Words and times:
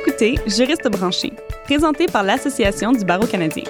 écoutez 0.00 0.36
Juriste 0.46 0.88
branché, 0.88 1.32
présenté 1.64 2.06
par 2.06 2.22
l'Association 2.22 2.92
du 2.92 3.04
barreau 3.04 3.26
canadien. 3.26 3.64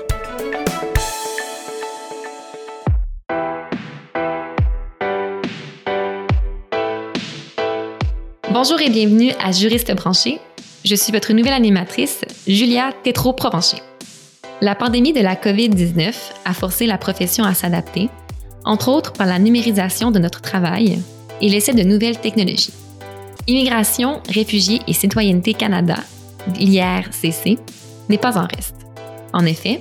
Bonjour 8.51 8.80
et 8.80 8.90
bienvenue 8.90 9.32
à 9.43 9.51
Juriste 9.53 9.93
branché. 9.95 10.38
Je 10.84 10.95
suis 10.95 11.12
votre 11.12 11.32
nouvelle 11.32 11.52
animatrice, 11.52 12.20
Julia 12.46 12.92
Tétro-Provencher. 13.02 13.82
La 14.60 14.74
pandémie 14.74 15.12
de 15.12 15.20
la 15.20 15.34
COVID-19 15.34 16.14
a 16.44 16.54
forcé 16.54 16.86
la 16.86 16.98
profession 16.98 17.44
à 17.44 17.54
s'adapter, 17.54 18.08
entre 18.64 18.88
autres 18.88 19.12
par 19.12 19.26
la 19.26 19.38
numérisation 19.38 20.10
de 20.10 20.18
notre 20.18 20.40
travail 20.40 21.00
et 21.40 21.48
l'essai 21.48 21.72
de 21.72 21.82
nouvelles 21.82 22.20
technologies. 22.20 22.72
Immigration, 23.46 24.20
réfugiés 24.28 24.80
et 24.86 24.92
citoyenneté 24.92 25.54
Canada, 25.54 25.96
l'IRCC, 26.58 27.58
n'est 28.08 28.18
pas 28.18 28.39
en 28.39 28.46
reste. 28.46 28.76
En 29.32 29.44
effet, 29.46 29.80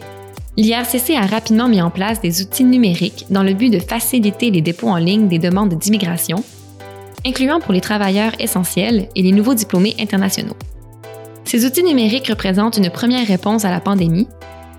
l'IRCC 0.58 1.16
a 1.16 1.26
rapidement 1.26 1.68
mis 1.68 1.82
en 1.82 1.90
place 1.90 2.22
des 2.22 2.42
outils 2.42 2.64
numériques 2.64 3.26
dans 3.30 3.44
le 3.44 3.54
but 3.54 3.70
de 3.70 3.80
faciliter 3.80 4.52
les 4.52 4.62
dépôts 4.62 4.90
en 4.90 4.98
ligne 4.98 5.28
des 5.28 5.40
demandes 5.40 5.74
d'immigration, 5.74 6.44
incluant 7.26 7.60
pour 7.60 7.74
les 7.74 7.82
travailleurs 7.82 8.34
essentiels 8.40 9.10
et 9.16 9.22
les 9.22 9.32
nouveaux 9.32 9.56
diplômés 9.56 9.96
internationaux. 10.00 10.56
Ces 11.46 11.66
outils 11.66 11.84
numériques 11.84 12.28
représentent 12.28 12.78
une 12.78 12.92
première 12.92 13.28
réponse 13.28 13.66
à 13.66 13.72
la 13.72 13.80
pandémie 13.80 14.28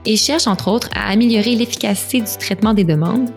et 0.06 0.16
cherchent 0.16 0.46
entre 0.46 0.68
autres 0.68 0.88
à 0.94 1.10
améliorer 1.10 1.56
l'efficacité 1.56 2.20
du 2.20 2.36
traitement 2.38 2.74
des 2.74 2.84
demandes, 2.84 3.30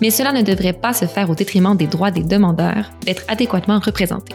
mais 0.00 0.10
cela 0.10 0.32
ne 0.32 0.42
devrait 0.42 0.72
pas 0.72 0.94
se 0.94 1.04
faire 1.04 1.28
au 1.28 1.34
détriment 1.34 1.76
des 1.76 1.86
droits 1.86 2.10
des 2.10 2.22
demandeurs 2.22 2.90
d'être 3.04 3.24
adéquatement 3.28 3.78
représentés. 3.78 4.34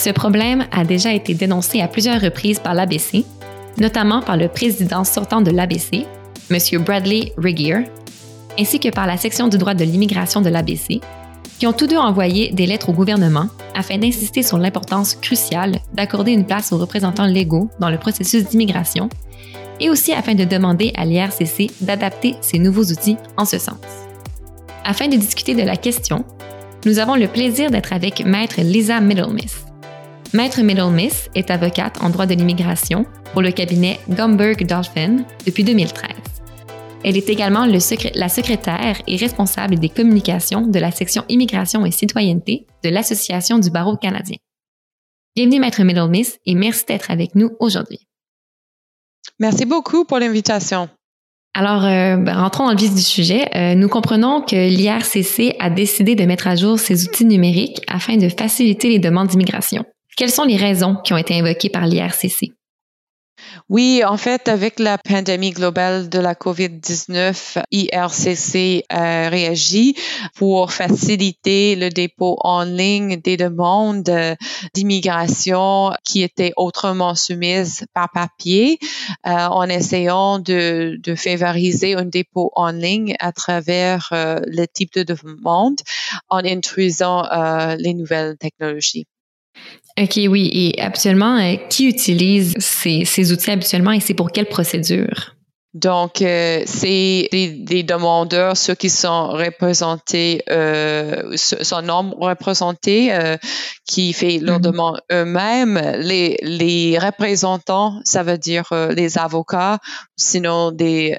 Ce 0.00 0.08
problème 0.08 0.64
a 0.72 0.82
déjà 0.82 1.12
été 1.12 1.34
dénoncé 1.34 1.82
à 1.82 1.86
plusieurs 1.86 2.22
reprises 2.22 2.58
par 2.58 2.72
l'ABC, 2.72 3.26
notamment 3.76 4.22
par 4.22 4.38
le 4.38 4.48
président 4.48 5.04
sortant 5.04 5.42
de 5.42 5.50
l'ABC, 5.50 6.06
M. 6.50 6.82
Bradley 6.82 7.34
Regier, 7.36 7.84
ainsi 8.58 8.80
que 8.80 8.88
par 8.88 9.06
la 9.06 9.18
section 9.18 9.48
du 9.48 9.58
droit 9.58 9.74
de 9.74 9.84
l'immigration 9.84 10.40
de 10.40 10.48
l'ABC, 10.48 11.02
qui 11.58 11.66
ont 11.66 11.74
tous 11.74 11.86
deux 11.86 11.98
envoyé 11.98 12.50
des 12.50 12.64
lettres 12.64 12.88
au 12.88 12.94
gouvernement 12.94 13.48
afin 13.74 13.98
d'insister 13.98 14.42
sur 14.42 14.56
l'importance 14.56 15.16
cruciale 15.16 15.80
d'accorder 15.92 16.32
une 16.32 16.46
place 16.46 16.72
aux 16.72 16.78
représentants 16.78 17.26
légaux 17.26 17.68
dans 17.78 17.90
le 17.90 17.98
processus 17.98 18.44
d'immigration 18.44 19.10
et 19.80 19.90
aussi 19.90 20.14
afin 20.14 20.34
de 20.34 20.44
demander 20.44 20.94
à 20.96 21.04
l'IRCC 21.04 21.72
d'adapter 21.82 22.36
ses 22.40 22.58
nouveaux 22.58 22.84
outils 22.84 23.18
en 23.36 23.44
ce 23.44 23.58
sens. 23.58 23.76
Afin 24.82 25.08
de 25.08 25.18
discuter 25.18 25.54
de 25.54 25.62
la 25.62 25.76
question, 25.76 26.24
nous 26.86 26.98
avons 26.98 27.16
le 27.16 27.28
plaisir 27.28 27.70
d'être 27.70 27.92
avec 27.92 28.24
Maître 28.24 28.62
Lisa 28.62 28.98
Middlemiss. 29.02 29.69
Maître 30.32 30.62
Middlemiss 30.62 31.28
est 31.34 31.50
avocate 31.50 32.00
en 32.00 32.08
droit 32.08 32.26
de 32.26 32.34
l'immigration 32.34 33.04
pour 33.32 33.42
le 33.42 33.50
cabinet 33.50 33.98
Gomberg 34.08 34.64
Dolphin 34.64 35.24
depuis 35.44 35.64
2013. 35.64 36.08
Elle 37.04 37.16
est 37.16 37.28
également 37.28 37.66
le 37.66 37.78
la 38.14 38.28
secrétaire 38.28 39.02
et 39.08 39.16
responsable 39.16 39.80
des 39.80 39.88
communications 39.88 40.68
de 40.68 40.78
la 40.78 40.92
section 40.92 41.24
immigration 41.28 41.84
et 41.84 41.90
citoyenneté 41.90 42.66
de 42.84 42.90
l'Association 42.90 43.58
du 43.58 43.70
barreau 43.70 43.96
canadien. 43.96 44.36
Bienvenue, 45.34 45.58
Maître 45.58 45.82
Middlemiss, 45.82 46.38
et 46.46 46.54
merci 46.54 46.84
d'être 46.86 47.10
avec 47.10 47.34
nous 47.34 47.50
aujourd'hui. 47.58 48.06
Merci 49.40 49.64
beaucoup 49.64 50.04
pour 50.04 50.20
l'invitation. 50.20 50.88
Alors, 51.54 51.84
euh, 51.84 52.16
ben, 52.16 52.38
rentrons 52.38 52.66
dans 52.66 52.72
le 52.72 52.78
vif 52.78 52.94
du 52.94 53.02
sujet. 53.02 53.48
Euh, 53.56 53.74
nous 53.74 53.88
comprenons 53.88 54.42
que 54.42 54.54
l'IRCC 54.54 55.56
a 55.58 55.70
décidé 55.70 56.14
de 56.14 56.24
mettre 56.24 56.46
à 56.46 56.54
jour 56.54 56.78
ses 56.78 57.04
outils 57.04 57.24
numériques 57.24 57.82
afin 57.88 58.16
de 58.16 58.28
faciliter 58.28 58.90
les 58.90 59.00
demandes 59.00 59.26
d'immigration. 59.26 59.84
Quelles 60.20 60.30
sont 60.30 60.44
les 60.44 60.58
raisons 60.58 60.96
qui 60.96 61.14
ont 61.14 61.16
été 61.16 61.38
invoquées 61.40 61.70
par 61.70 61.86
l'IRCC? 61.86 62.52
Oui, 63.70 64.02
en 64.04 64.18
fait, 64.18 64.48
avec 64.48 64.78
la 64.78 64.98
pandémie 64.98 65.52
globale 65.52 66.10
de 66.10 66.18
la 66.18 66.34
COVID-19, 66.34 67.62
IRCC 67.70 68.84
a 68.90 69.30
réagi 69.30 69.96
pour 70.34 70.74
faciliter 70.74 71.74
le 71.74 71.88
dépôt 71.88 72.36
en 72.40 72.64
ligne 72.64 73.18
des 73.18 73.38
demandes 73.38 74.10
d'immigration 74.74 75.92
qui 76.04 76.22
étaient 76.22 76.52
autrement 76.56 77.14
soumises 77.14 77.86
par 77.94 78.10
papier, 78.12 78.78
euh, 79.26 79.30
en 79.30 79.70
essayant 79.70 80.38
de, 80.38 80.98
de, 81.02 81.14
favoriser 81.14 81.94
un 81.94 82.04
dépôt 82.04 82.52
en 82.56 82.72
ligne 82.72 83.14
à 83.20 83.32
travers 83.32 84.10
euh, 84.12 84.38
le 84.46 84.66
type 84.66 84.92
de 84.92 85.02
demande 85.02 85.80
en 86.28 86.44
introduisant 86.44 87.24
euh, 87.24 87.76
les 87.76 87.94
nouvelles 87.94 88.36
technologies. 88.36 89.06
OK, 90.00 90.18
oui. 90.28 90.50
Et 90.52 90.80
habituellement, 90.80 91.36
euh, 91.38 91.56
qui 91.68 91.88
utilise 91.88 92.54
ces, 92.58 93.04
ces 93.04 93.32
outils 93.32 93.50
habituellement 93.50 93.92
et 93.92 94.00
c'est 94.00 94.14
pour 94.14 94.30
quelle 94.30 94.46
procédure? 94.46 95.36
Donc, 95.72 96.20
euh, 96.20 96.62
c'est 96.66 97.28
des, 97.30 97.84
demandeurs, 97.84 98.56
ceux 98.56 98.74
qui 98.74 98.90
sont 98.90 99.28
représentés, 99.28 100.42
euh, 100.50 101.36
son 101.36 101.82
nombre 101.82 102.16
représenté, 102.18 103.14
euh, 103.14 103.36
qui 103.86 104.12
fait 104.12 104.38
leur 104.38 104.58
mm-hmm. 104.58 104.62
demande 104.62 105.00
eux-mêmes. 105.12 105.80
Les, 105.98 106.38
les 106.42 106.98
représentants, 106.98 108.00
ça 108.04 108.24
veut 108.24 108.36
dire 108.36 108.64
euh, 108.72 108.92
les 108.92 109.16
avocats, 109.16 109.78
sinon 110.16 110.72
des, 110.72 111.16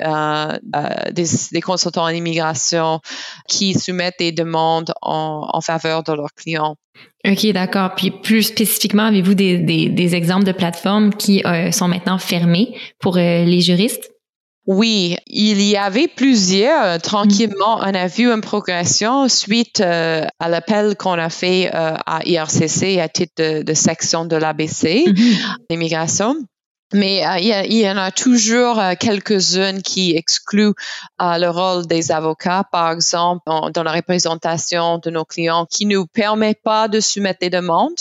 des, 1.14 1.26
des, 1.54 1.62
consultants 1.62 2.04
en 2.04 2.10
immigration 2.10 3.00
qui 3.48 3.74
soumettent 3.74 4.20
des 4.20 4.34
demandes 4.34 4.92
en, 5.02 5.48
en 5.50 5.62
faveur 5.62 6.04
de 6.04 6.12
leurs 6.12 6.34
clients. 6.36 6.76
OK, 7.26 7.46
d'accord. 7.54 7.96
Puis 7.96 8.12
plus 8.12 8.44
spécifiquement, 8.44 9.04
avez-vous 9.04 9.34
des, 9.34 9.60
des, 9.60 9.88
des, 9.88 10.16
exemples 10.16 10.44
de 10.44 10.52
plateformes 10.52 11.14
qui 11.14 11.42
sont 11.72 11.88
maintenant 11.88 12.18
fermées 12.18 12.76
pour 13.00 13.16
les 13.16 13.62
juristes? 13.62 14.11
Oui, 14.68 15.18
il 15.26 15.62
y 15.62 15.76
avait 15.76 16.08
plusieurs. 16.08 17.02
Tranquillement, 17.02 17.80
on 17.80 17.94
a 17.94 18.08
vu 18.08 18.32
une 18.32 18.42
progression 18.42 19.28
suite 19.28 19.82
euh, 19.82 20.26
à 20.40 20.50
l'appel 20.50 20.96
qu'on 20.96 21.14
a 21.14 21.30
fait 21.30 21.72
euh, 21.74 21.96
à 22.06 22.22
IRCC 22.26 23.00
à 23.00 23.10
titre 23.10 23.64
de, 23.64 23.74
section 23.74 24.26
de 24.26 24.36
l'ABC, 24.36 25.06
l'immigration. 25.70 26.36
Mm-hmm. 26.36 26.46
Mais 26.94 27.26
euh, 27.26 27.64
il, 27.66 27.78
y 27.80 27.90
en 27.90 27.98
a 27.98 28.12
toujours 28.12 28.80
quelques-unes 29.00 29.82
qui 29.82 30.16
excluent 30.16 30.76
le 31.20 31.48
rôle 31.48 31.88
des 31.88 32.12
avocats, 32.12 32.66
par 32.72 32.92
exemple, 32.92 33.42
dans 33.74 33.84
la 33.84 33.94
représentation 33.94 35.00
de 35.00 35.10
nos 35.10 35.26
clients, 35.26 35.66
qui 35.66 35.88
ne 35.88 35.96
nous 35.96 36.06
permet 36.06 36.54
pas 36.54 36.88
de 36.88 37.00
soumettre 37.00 37.40
des 37.40 37.50
demandes. 37.50 37.96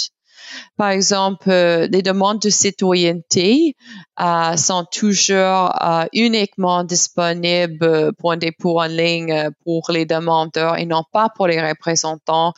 Par 0.76 0.90
exemple, 0.90 1.50
euh, 1.50 1.88
les 1.90 2.02
demandes 2.02 2.40
de 2.40 2.50
citoyenneté 2.50 3.76
euh, 4.20 4.56
sont 4.56 4.84
toujours 4.90 5.72
euh, 5.82 6.06
uniquement 6.12 6.84
disponibles 6.84 8.12
pour 8.18 8.32
un 8.32 8.36
dépôt 8.36 8.80
en 8.80 8.86
ligne 8.86 9.50
pour 9.64 9.90
les 9.90 10.06
demandeurs 10.06 10.78
et 10.78 10.86
non 10.86 11.02
pas 11.12 11.28
pour 11.34 11.46
les 11.46 11.60
représentants 11.60 12.52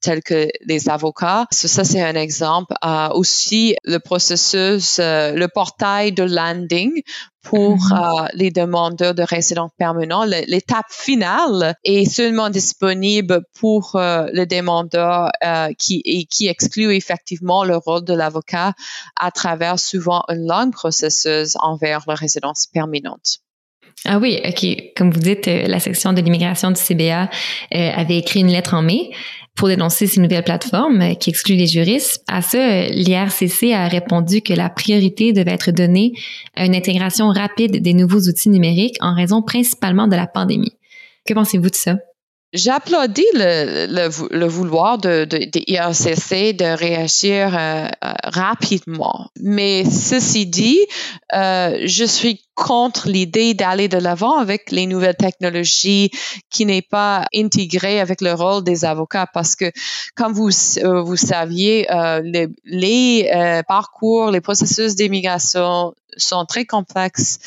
tels 0.00 0.22
que 0.22 0.48
les 0.66 0.88
avocats. 0.88 1.46
Ça, 1.50 1.84
c'est 1.84 2.02
un 2.02 2.14
exemple. 2.14 2.74
aussi, 3.12 3.76
le 3.84 3.98
processus, 3.98 4.98
le 4.98 5.46
portail 5.46 6.12
de 6.12 6.22
landing 6.22 7.02
pour 7.42 7.76
mhm. 7.76 7.92
euh, 7.92 8.26
les 8.34 8.50
demandeurs 8.50 9.14
de 9.14 9.22
résidence 9.22 9.70
permanente. 9.78 10.28
L'étape 10.46 10.90
finale 10.90 11.74
est 11.84 12.04
seulement 12.10 12.50
disponible 12.50 13.42
pour 13.58 13.96
euh, 13.96 14.26
le 14.32 14.46
demandeur 14.46 15.30
euh, 15.44 15.68
qui, 15.78 16.02
et 16.04 16.24
qui 16.24 16.48
exclut 16.48 16.94
effectivement 16.94 17.64
le 17.64 17.76
rôle 17.76 18.04
de 18.04 18.14
l'avocat 18.14 18.74
à 19.18 19.30
travers 19.30 19.78
souvent 19.78 20.24
une 20.28 20.46
longue 20.46 20.72
processus 20.72 21.56
envers 21.60 22.04
la 22.06 22.14
résidence 22.14 22.66
permanente. 22.72 23.38
Ah 24.06 24.18
oui, 24.18 24.40
OK. 24.46 24.94
Comme 24.96 25.10
vous 25.10 25.20
dites, 25.20 25.46
la 25.46 25.78
section 25.78 26.14
de 26.14 26.22
l'immigration 26.22 26.70
du 26.70 26.80
CBA 26.80 27.28
avait 27.70 28.16
écrit 28.16 28.40
une 28.40 28.48
lettre 28.48 28.72
en 28.72 28.80
mai 28.80 29.10
pour 29.56 29.68
dénoncer 29.68 30.06
ces 30.06 30.20
nouvelles 30.20 30.44
plateformes 30.44 31.16
qui 31.16 31.30
excluent 31.30 31.56
les 31.56 31.66
juristes. 31.66 32.22
À 32.28 32.40
ça, 32.42 32.88
l'IRCC 32.88 33.72
a 33.72 33.88
répondu 33.88 34.40
que 34.40 34.54
la 34.54 34.70
priorité 34.70 35.32
devait 35.32 35.52
être 35.52 35.70
donnée 35.70 36.12
à 36.56 36.64
une 36.64 36.74
intégration 36.74 37.28
rapide 37.28 37.82
des 37.82 37.92
nouveaux 37.94 38.20
outils 38.20 38.48
numériques 38.48 38.96
en 39.00 39.14
raison 39.14 39.42
principalement 39.42 40.08
de 40.08 40.16
la 40.16 40.26
pandémie. 40.26 40.72
Que 41.26 41.34
pensez-vous 41.34 41.70
de 41.70 41.74
ça? 41.74 41.96
J'applaudis 42.52 43.26
le, 43.34 44.46
vouloir 44.48 44.98
de, 44.98 45.24
de, 45.24 45.38
IRCC 45.68 46.52
de 46.52 46.76
réagir 46.76 47.56
euh, 47.56 47.86
euh, 48.04 48.12
rapidement. 48.24 49.28
Mais 49.40 49.84
ceci 49.84 50.46
dit, 50.46 50.80
euh, 51.32 51.82
je 51.84 52.04
suis 52.04 52.42
contre 52.60 53.08
l'idée 53.08 53.54
d'aller 53.54 53.88
de 53.88 53.96
l'avant 53.96 54.36
avec 54.36 54.70
les 54.70 54.86
nouvelles 54.86 55.16
technologies 55.16 56.10
qui 56.50 56.66
n'est 56.66 56.82
pas 56.82 57.26
intégrée 57.34 58.00
avec 58.00 58.20
le 58.20 58.34
rôle 58.34 58.62
des 58.62 58.84
avocats 58.84 59.26
parce 59.32 59.56
que 59.56 59.72
comme 60.14 60.34
vous 60.34 60.50
vous 60.82 61.16
saviez 61.16 61.86
les, 62.22 62.48
les 62.66 63.62
parcours 63.66 64.30
les 64.30 64.42
processus 64.42 64.94
d'immigration 64.94 65.94
sont 66.16 66.44
très 66.44 66.64
complexes. 66.64 67.38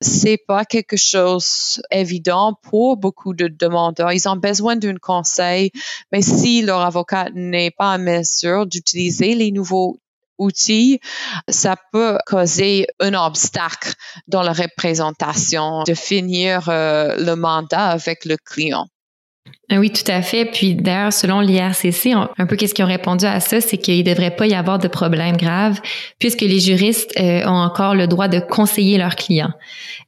C'est 0.00 0.38
pas 0.38 0.64
quelque 0.64 0.96
chose 0.96 1.82
évident 1.90 2.58
pour 2.62 2.96
beaucoup 2.96 3.34
de 3.34 3.48
demandeurs. 3.48 4.12
Ils 4.12 4.28
ont 4.28 4.36
besoin 4.36 4.76
d'un 4.76 4.96
conseil, 4.96 5.70
mais 6.10 6.22
si 6.22 6.62
leur 6.62 6.80
avocat 6.80 7.28
n'est 7.34 7.70
pas 7.70 7.94
en 7.94 7.98
mesure 7.98 8.66
d'utiliser 8.66 9.34
les 9.34 9.50
nouveaux 9.50 9.98
outil, 10.38 11.00
ça 11.48 11.76
peut 11.92 12.18
causer 12.26 12.86
un 13.00 13.14
obstacle 13.14 13.92
dans 14.26 14.42
la 14.42 14.52
représentation 14.52 15.82
de 15.84 15.94
finir 15.94 16.68
euh, 16.68 17.16
le 17.18 17.34
mandat 17.34 17.88
avec 17.88 18.24
le 18.24 18.36
client. 18.36 18.86
Ah 19.70 19.78
oui, 19.78 19.90
tout 19.90 20.08
à 20.10 20.22
fait. 20.22 20.44
Puis 20.44 20.74
d'ailleurs, 20.74 21.12
selon 21.12 21.40
l'IRCC, 21.40 22.12
un 22.38 22.46
peu 22.46 22.56
qu'est-ce 22.56 22.74
qu'ils 22.74 22.84
ont 22.84 22.88
répondu 22.88 23.24
à 23.24 23.40
ça, 23.40 23.60
c'est 23.60 23.78
qu'il 23.78 23.98
ne 23.98 24.08
devrait 24.08 24.36
pas 24.36 24.46
y 24.46 24.54
avoir 24.54 24.78
de 24.78 24.86
problème 24.86 25.36
grave, 25.36 25.80
puisque 26.18 26.42
les 26.42 26.60
juristes 26.60 27.12
euh, 27.18 27.44
ont 27.46 27.62
encore 27.62 27.94
le 27.94 28.06
droit 28.06 28.28
de 28.28 28.38
conseiller 28.38 28.98
leurs 28.98 29.16
clients, 29.16 29.52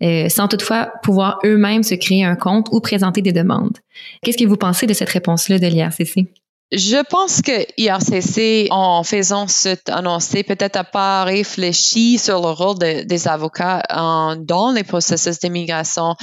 euh, 0.03 0.29
sans 0.29 0.49
toutefois 0.49 0.93
pouvoir 1.03 1.39
eux-mêmes 1.45 1.83
se 1.83 1.95
créer 1.95 2.25
un 2.25 2.37
compte 2.37 2.69
ou 2.73 2.81
présenter 2.81 3.23
des 3.23 3.33
demandes. 3.33 3.79
Qu'est-ce 4.23 4.39
que 4.39 4.45
vous 4.45 4.57
pensez 4.57 4.87
de 4.87 4.93
cette 4.93 5.11
réponse-là 5.11 5.59
de 5.59 5.67
l'IRCC? 5.67 6.29
Je 6.73 7.03
pense 7.05 7.43
que 7.43 7.67
IRCC, 7.77 8.69
en 8.71 9.05
faisant 9.05 9.47
cet 9.47 9.89
annoncé, 9.89 10.43
peut-être 10.43 10.75
n'a 10.77 10.85
pas 10.85 11.25
réfléchi 11.25 12.19
sur 12.19 12.41
le 12.41 12.49
rôle 12.49 12.79
des 12.79 13.29
avocats 13.29 13.83
dans 14.39 14.73
les 14.73 14.85
processus 14.85 15.39
d'immigration. 15.39 16.17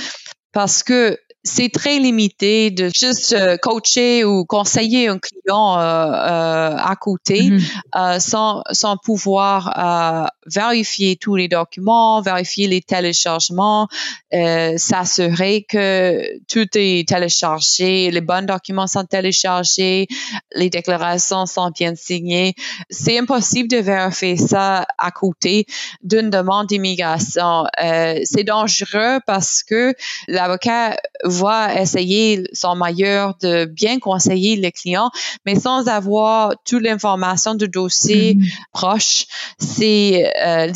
Parce 0.52 0.84
que 0.84 1.18
c'est 1.44 1.70
très 1.70 1.98
limité 1.98 2.70
de 2.70 2.90
juste 2.94 3.34
euh, 3.34 3.58
coacher 3.58 4.24
ou 4.24 4.46
conseiller 4.46 5.08
un 5.08 5.18
client 5.18 5.80
euh, 5.80 5.82
euh, 5.82 6.78
à 6.78 6.96
côté 7.00 7.50
mm-hmm. 7.50 8.20
sans, 8.20 8.62
sans 8.72 8.98
pouvoir 8.98 10.32
vérifier 10.46 11.16
tous 11.16 11.36
les 11.36 11.48
documents, 11.48 12.22
vérifier 12.22 12.68
les 12.68 12.82
téléchargements, 12.82 13.88
s'assurer 14.32 15.66
que 15.68 16.38
tout 16.48 16.68
est 16.76 17.08
téléchargé, 17.08 18.12
les 18.12 18.22
bons 18.22 18.46
documents 18.46 18.88
sont 18.88 19.06
téléchargés, 19.06 20.08
les 20.56 20.70
déclarations 20.70 21.46
sont 21.46 21.70
bien 21.72 21.94
signées. 21.96 22.56
C'est 22.90 23.18
impossible 23.18 23.70
de 23.70 23.78
vérifier 23.78 24.38
ça 24.38 24.86
à 24.98 25.12
côté 25.12 25.66
d'une 26.04 26.30
demande 26.30 26.68
d'immigration. 26.68 27.66
c'est 27.78 28.44
dangereux 28.44 29.20
parce 29.26 29.64
que 29.64 29.94
l'avocat 30.28 30.98
va 31.32 31.82
essayer 31.82 32.44
son 32.54 32.76
meilleur 32.76 33.36
de 33.42 33.66
bien 33.66 34.00
conseiller 34.00 34.56
le 34.58 34.70
client, 34.70 35.10
mais 35.46 35.56
sans 35.56 35.88
avoir 35.88 36.54
toute 36.66 36.84
l'information 36.84 37.56
du 37.56 37.68
dossier 37.68 38.36
mm-hmm. 38.36 38.52
proche, 38.74 39.26
c'est 39.58 40.32
euh, 40.46 40.72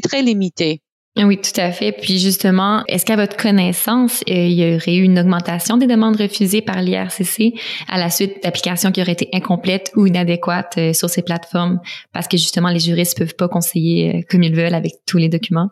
très 0.00 0.22
limité. 0.22 0.82
Oui, 1.16 1.36
tout 1.40 1.60
à 1.60 1.72
fait. 1.72 1.92
Puis 1.92 2.18
justement, 2.18 2.84
est-ce 2.86 3.04
qu'à 3.04 3.16
votre 3.16 3.36
connaissance, 3.36 4.22
euh, 4.28 4.34
il 4.34 4.52
y 4.52 4.76
aurait 4.76 4.94
eu 4.94 5.02
une 5.02 5.18
augmentation 5.18 5.76
des 5.76 5.86
demandes 5.86 6.16
refusées 6.16 6.62
par 6.62 6.80
l'IRCC 6.80 7.54
à 7.88 7.98
la 7.98 8.08
suite 8.08 8.42
d'applications 8.44 8.92
qui 8.92 9.02
auraient 9.02 9.12
été 9.12 9.28
incomplètes 9.32 9.90
ou 9.96 10.06
inadéquates 10.06 10.78
euh, 10.78 10.92
sur 10.92 11.10
ces 11.10 11.22
plateformes? 11.22 11.80
Parce 12.12 12.28
que 12.28 12.36
justement 12.36 12.68
les 12.68 12.78
juristes 12.78 13.18
peuvent 13.18 13.34
pas 13.34 13.48
conseiller 13.48 14.24
comme 14.30 14.44
ils 14.44 14.54
veulent 14.54 14.74
avec 14.74 14.92
tous 15.06 15.18
les 15.18 15.28
documents? 15.28 15.70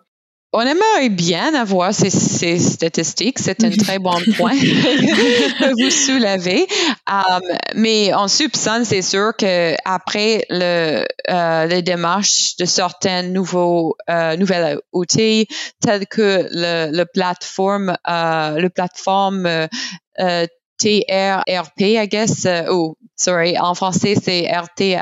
On 0.52 0.60
aimerait 0.60 1.10
bien 1.10 1.54
avoir 1.54 1.92
ces, 1.92 2.58
statistiques. 2.58 3.38
C'est 3.38 3.62
un 3.62 3.70
très 3.70 3.98
bon 3.98 4.16
point 4.36 4.52
que 4.52 5.72
vous 5.84 5.90
soulevez. 5.90 6.66
Um, 7.06 7.40
mais 7.74 8.14
en 8.14 8.28
soupçonne, 8.28 8.84
c'est 8.84 9.02
sûr 9.02 9.32
qu'après 9.36 10.46
le, 10.48 11.04
euh, 11.28 11.66
les 11.66 11.82
démarches 11.82 12.56
de 12.56 12.64
certains 12.64 13.22
nouveaux 13.22 13.96
euh, 14.08 14.36
nouvelles 14.36 14.78
outils 14.92 15.46
tels 15.80 16.06
que 16.06 16.48
le, 16.50 16.96
le 16.96 17.04
plateforme, 17.04 17.96
euh, 18.08 18.58
le 18.58 18.70
plateforme 18.70 19.46
euh, 19.46 20.46
TRRP, 20.78 21.80
I 21.80 22.08
guess, 22.08 22.46
oh, 22.70 22.96
sorry, 23.14 23.58
en 23.58 23.74
français 23.74 24.14
c'est 24.14 24.50
RT 24.50 24.96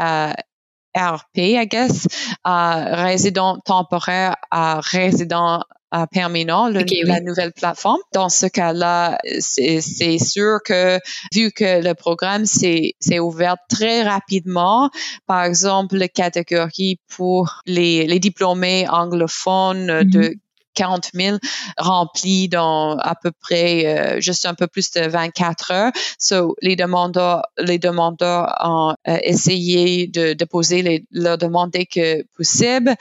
RP, 0.96 1.38
I 1.38 1.67
guess, 1.67 2.06
résident 2.44 3.58
temporaire 3.64 4.37
à 4.50 4.81
résident 4.81 5.62
permanent, 6.11 6.69
la 6.69 7.20
nouvelle 7.20 7.52
plateforme. 7.52 8.00
Dans 8.12 8.29
ce 8.29 8.46
cas-là, 8.46 9.19
c'est 9.38 10.19
sûr 10.19 10.58
que 10.64 10.99
vu 11.32 11.52
que 11.52 11.82
le 11.82 11.94
programme 11.94 12.44
s'est 12.46 13.19
ouvert 13.20 13.56
très 13.69 14.02
rapidement, 14.02 14.91
par 15.26 15.44
exemple, 15.44 15.96
la 15.96 16.08
catégorie 16.08 16.99
pour 17.08 17.62
les, 17.67 18.06
les 18.06 18.19
diplômés 18.19 18.88
anglophones 18.88 20.02
de 20.02 20.20
mm-hmm. 20.20 20.38
40 20.75 21.11
000 21.15 21.38
remplis 21.79 22.49
dans 22.49 22.97
à 22.99 23.15
peu 23.15 23.31
près 23.32 23.87
euh, 23.87 24.21
juste 24.21 24.47
un 24.47 24.55
peu 24.55 24.67
plus 24.67 24.91
de 24.93 25.06
24 25.06 25.71
heures. 25.71 25.93
So, 26.19 26.56
les 26.61 26.76
demandeurs, 26.76 27.43
les 27.59 27.79
demandeurs 27.79 28.55
ont 28.62 28.94
euh, 29.09 29.19
essayé 29.23 30.06
de, 30.06 30.32
de 30.32 30.44
poser 30.44 30.82
les, 30.82 31.05
leur 31.11 31.38
demande 31.38 31.71
dès 31.71 31.87
que 31.87 32.25
possible 32.37 32.94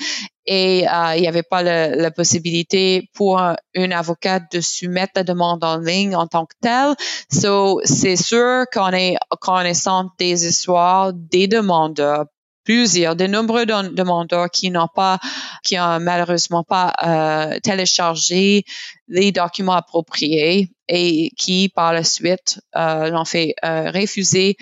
et 0.46 0.88
euh, 0.88 1.16
il 1.16 1.22
n'y 1.22 1.28
avait 1.28 1.44
pas 1.44 1.64
la 1.64 2.12
possibilité 2.12 3.10
pour 3.14 3.40
un, 3.40 3.56
avocat 3.75 4.42
de 4.52 4.60
soumettre 4.60 5.14
la 5.16 5.24
demande 5.24 5.64
en 5.64 5.78
ligne 5.78 6.16
en 6.16 6.28
tant 6.28 6.46
que 6.46 6.56
telle. 6.62 6.96
So, 7.31 7.80
c'est 7.86 8.18
sûr 8.18 8.66
qu'on 8.74 8.92
est 8.92 9.16
connaissant 9.40 10.10
des 10.20 10.46
histoires 10.46 11.14
des 11.14 11.48
demandeurs 11.48 12.25
plusieurs, 12.63 13.15
de 13.15 13.27
nombreux 13.27 13.65
demandeurs 13.65 14.50
qui 14.50 14.69
n'ont 14.71 14.88
pas, 14.94 15.19
qui 15.63 15.80
ont 15.80 16.00
malheureusement 16.00 16.63
pas 16.63 16.94
euh, 17.04 17.60
téléchargé 17.62 18.63
les 19.07 19.31
documents 19.31 19.74
appropriés 19.74 20.69
et 20.88 21.31
qui 21.38 21.69
par 21.69 21.94
la 21.94 22.04
suite 22.04 22.60
euh, 22.75 23.10
l'ont 23.10 23.25
fait 23.25 23.56
euh, 23.63 23.92
refuser 23.92 24.57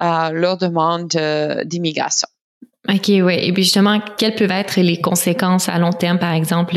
euh, 0.00 0.30
leur 0.30 0.56
demande 0.56 1.16
d'immigration. 1.64 2.28
OK, 2.88 3.08
oui. 3.08 3.34
Et 3.40 3.52
puis 3.52 3.64
justement, 3.64 4.00
quelles 4.16 4.36
peuvent 4.36 4.50
être 4.50 4.80
les 4.80 5.00
conséquences 5.00 5.68
à 5.68 5.78
long 5.78 5.92
terme, 5.92 6.20
par 6.20 6.32
exemple, 6.32 6.74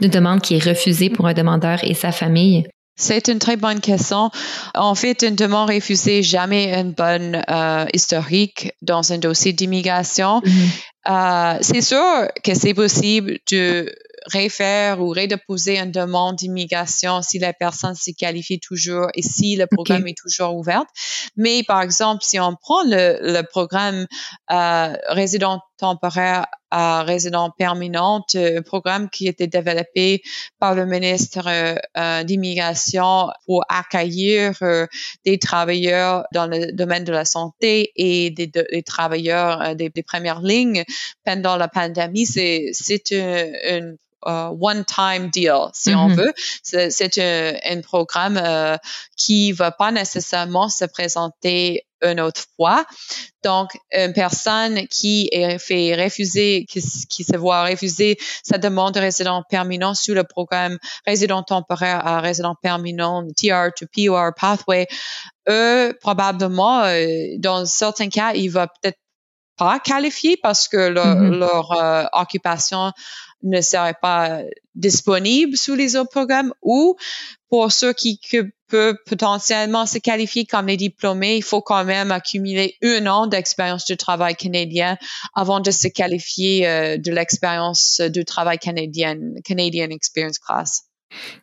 d'une 0.00 0.10
demande 0.10 0.40
qui 0.40 0.54
est 0.54 0.64
refusée 0.64 1.10
pour 1.10 1.26
un 1.26 1.34
demandeur 1.34 1.82
et 1.82 1.94
sa 1.94 2.12
famille? 2.12 2.68
C'est 2.96 3.28
une 3.28 3.38
très 3.38 3.56
bonne 3.56 3.80
question. 3.80 4.30
En 4.74 4.94
fait, 4.94 5.22
une 5.22 5.34
demande 5.34 5.70
refusée 5.70 6.22
jamais 6.22 6.74
une 6.74 6.92
bonne 6.92 7.42
euh, 7.48 7.86
historique 7.94 8.72
dans 8.82 9.12
un 9.12 9.18
dossier 9.18 9.52
d'immigration. 9.52 10.40
Mm-hmm. 10.40 10.68
Euh, 11.08 11.58
c'est 11.62 11.80
sûr 11.80 12.28
que 12.44 12.54
c'est 12.54 12.74
possible 12.74 13.38
de 13.50 13.90
refaire 14.34 15.00
ou 15.00 15.08
redéposer 15.08 15.78
une 15.78 15.90
demande 15.90 16.36
d'immigration 16.36 17.22
si 17.22 17.38
la 17.38 17.54
personne 17.54 17.94
s'y 17.94 18.14
qualifie 18.14 18.60
toujours 18.60 19.08
et 19.14 19.22
si 19.22 19.56
le 19.56 19.66
programme 19.66 20.06
est 20.06 20.18
toujours 20.18 20.54
ouvert. 20.54 20.84
Mais 21.36 21.62
par 21.62 21.80
exemple, 21.80 22.22
si 22.22 22.38
on 22.38 22.54
prend 22.54 22.82
le, 22.84 23.18
le 23.22 23.42
programme 23.42 24.06
euh, 24.50 24.92
résident 25.08 25.60
temporaire 25.80 26.46
à 26.70 27.02
résident 27.02 27.50
permanent, 27.50 28.24
un 28.34 28.62
programme 28.62 29.10
qui 29.10 29.26
était 29.26 29.48
développé 29.48 30.22
par 30.60 30.74
le 30.74 30.86
ministre 30.86 31.48
euh, 31.48 31.74
euh, 31.96 32.22
d'immigration 32.22 33.30
pour 33.46 33.64
accueillir 33.68 34.54
euh, 34.62 34.86
des 35.24 35.38
travailleurs 35.38 36.24
dans 36.32 36.46
le 36.46 36.70
domaine 36.72 37.04
de 37.04 37.12
la 37.12 37.24
santé 37.24 37.90
et 37.96 38.30
des, 38.30 38.46
des 38.46 38.82
travailleurs 38.82 39.74
des, 39.74 39.88
des, 39.88 40.02
premières 40.02 40.42
lignes 40.42 40.84
pendant 41.24 41.56
la 41.56 41.66
pandémie. 41.66 42.26
C'est 42.26 42.70
c'est 42.72 43.10
une 43.10 43.96
uh, 44.26 44.50
one-time 44.50 45.30
deal, 45.30 45.70
si 45.72 45.94
on 45.94 46.08
mm-hmm. 46.08 46.14
veut. 46.14 46.32
C'est 46.62 47.18
un, 47.18 47.54
un, 47.64 47.80
programme 47.80 48.38
euh, 48.42 48.76
qui 49.16 49.52
va 49.52 49.70
pas 49.70 49.92
nécessairement 49.92 50.68
se 50.68 50.84
présenter 50.84 51.86
une 52.02 52.20
autre 52.20 52.42
fois. 52.56 52.84
Donc, 53.42 53.70
une 53.92 54.12
personne 54.12 54.86
qui 54.88 55.28
est 55.32 55.58
fait 55.58 55.94
refuser, 55.94 56.66
qui, 56.68 56.82
qui, 57.08 57.24
se 57.24 57.36
voit 57.36 57.64
refuser 57.64 58.18
sa 58.42 58.58
demande 58.58 58.94
de 58.94 59.00
résident 59.00 59.42
permanent 59.48 59.94
sur 59.94 60.14
le 60.14 60.24
programme 60.24 60.78
résident 61.06 61.42
temporaire 61.42 62.06
à 62.06 62.20
résident 62.20 62.54
permanent, 62.54 63.26
TR 63.36 63.68
to 63.74 63.86
POR 63.94 64.32
pathway, 64.36 64.86
eux, 65.48 65.96
probablement, 66.00 66.84
euh, 66.84 67.06
dans 67.38 67.64
certains 67.66 68.08
cas, 68.08 68.32
il 68.34 68.50
va 68.50 68.66
peut-être 68.66 68.98
pas 69.56 69.78
qualifier 69.78 70.38
parce 70.42 70.68
que 70.68 70.88
leur, 70.88 71.16
mm-hmm. 71.16 71.38
leur 71.38 71.72
euh, 71.72 72.04
occupation 72.12 72.92
ne 73.42 73.60
serait 73.60 73.96
pas 74.00 74.42
disponible 74.74 75.56
sous 75.56 75.74
les 75.74 75.96
autres 75.96 76.10
programmes 76.10 76.52
ou 76.62 76.96
pour 77.48 77.72
ceux 77.72 77.92
qui 77.92 78.20
peuvent 78.68 78.96
potentiellement 79.06 79.84
se 79.84 79.98
qualifier 79.98 80.46
comme 80.46 80.68
les 80.68 80.76
diplômés, 80.76 81.36
il 81.36 81.42
faut 81.42 81.60
quand 81.60 81.84
même 81.84 82.12
accumuler 82.12 82.76
un 82.82 83.06
an 83.06 83.26
d'expérience 83.26 83.86
de 83.86 83.94
travail 83.94 84.36
canadien 84.36 84.96
avant 85.34 85.60
de 85.60 85.70
se 85.70 85.88
qualifier 85.88 86.68
euh, 86.68 86.96
de 86.96 87.10
l'expérience 87.10 88.00
de 88.00 88.22
travail 88.22 88.58
canadienne, 88.58 89.34
Canadian 89.44 89.90
Experience 89.90 90.38
Class. 90.38 90.89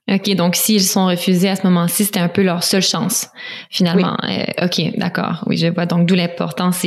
OK, 0.10 0.34
donc 0.36 0.56
s'ils 0.56 0.84
sont 0.84 1.08
refusés 1.08 1.50
à 1.50 1.58
ce 1.58 1.64
moment-ci, 1.64 2.06
c'était 2.06 2.22
un 2.22 2.30
peu 2.30 2.42
leur 2.42 2.64
seule 2.64 2.82
chance, 2.82 3.28
finalement. 3.70 4.16
Euh, 4.24 4.66
OK, 4.66 4.82
d'accord. 4.98 5.44
Oui, 5.48 5.58
je 5.58 5.68
vois. 5.68 5.86
Donc, 5.86 6.08
d'où 6.08 6.16
l'importance. 6.16 6.86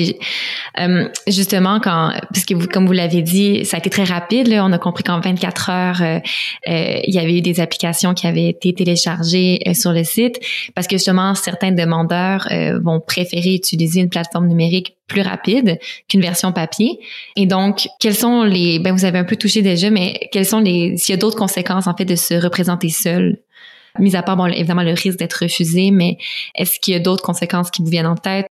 Euh, 0.78 1.08
justement, 1.26 1.80
quand, 1.80 2.12
puisque 2.32 2.52
vous, 2.52 2.66
comme 2.66 2.86
vous 2.86 2.94
l'avez 2.94 3.20
dit, 3.20 3.66
ça 3.66 3.76
a 3.76 3.80
été 3.80 3.90
très 3.90 4.04
rapide. 4.04 4.48
Là, 4.48 4.64
on 4.64 4.72
a 4.72 4.78
compris 4.78 5.04
qu'en 5.04 5.20
24 5.20 5.70
heures, 5.70 6.02
euh, 6.02 6.20
il 6.64 7.14
y 7.14 7.18
avait 7.18 7.36
eu 7.36 7.42
des 7.42 7.60
applications 7.60 8.14
qui 8.14 8.26
avaient 8.26 8.48
été 8.48 8.72
téléchargées 8.72 9.60
sur 9.74 9.92
le 9.92 10.02
site, 10.02 10.40
parce 10.74 10.86
que 10.86 10.96
justement, 10.96 11.34
certains 11.34 11.72
demandeurs 11.72 12.48
vont 12.82 13.00
préférer 13.00 13.54
utiliser 13.54 14.00
une 14.00 14.08
plateforme 14.08 14.46
numérique 14.46 14.96
plus 15.10 15.22
rapide 15.22 15.78
qu'une 16.08 16.22
version 16.22 16.52
papier. 16.52 17.00
Et 17.36 17.46
donc, 17.46 17.88
quels 17.98 18.14
sont 18.14 18.44
les, 18.44 18.78
ben 18.78 18.92
vous 18.92 19.04
avez 19.04 19.18
un 19.18 19.24
peu 19.24 19.36
touché 19.36 19.60
déjà, 19.60 19.90
mais 19.90 20.28
quels 20.32 20.46
sont 20.46 20.60
les, 20.60 20.96
s'il 20.96 21.12
y 21.12 21.18
a 21.18 21.20
d'autres 21.20 21.36
conséquences 21.36 21.86
en 21.86 21.96
fait 21.96 22.04
de 22.04 22.16
se 22.16 22.34
représenter 22.34 22.88
seul, 22.88 23.38
mis 23.98 24.16
à 24.16 24.22
part 24.22 24.36
bon 24.36 24.46
évidemment 24.46 24.82
le 24.82 24.92
risque 24.92 25.18
d'être 25.18 25.42
refusé, 25.42 25.90
mais 25.90 26.16
est-ce 26.54 26.78
qu'il 26.80 26.94
y 26.94 26.96
a 26.96 27.00
d'autres 27.00 27.24
conséquences 27.24 27.70
qui 27.70 27.82
vous 27.82 27.90
viennent 27.90 28.06
en 28.06 28.16
tête? 28.16 28.46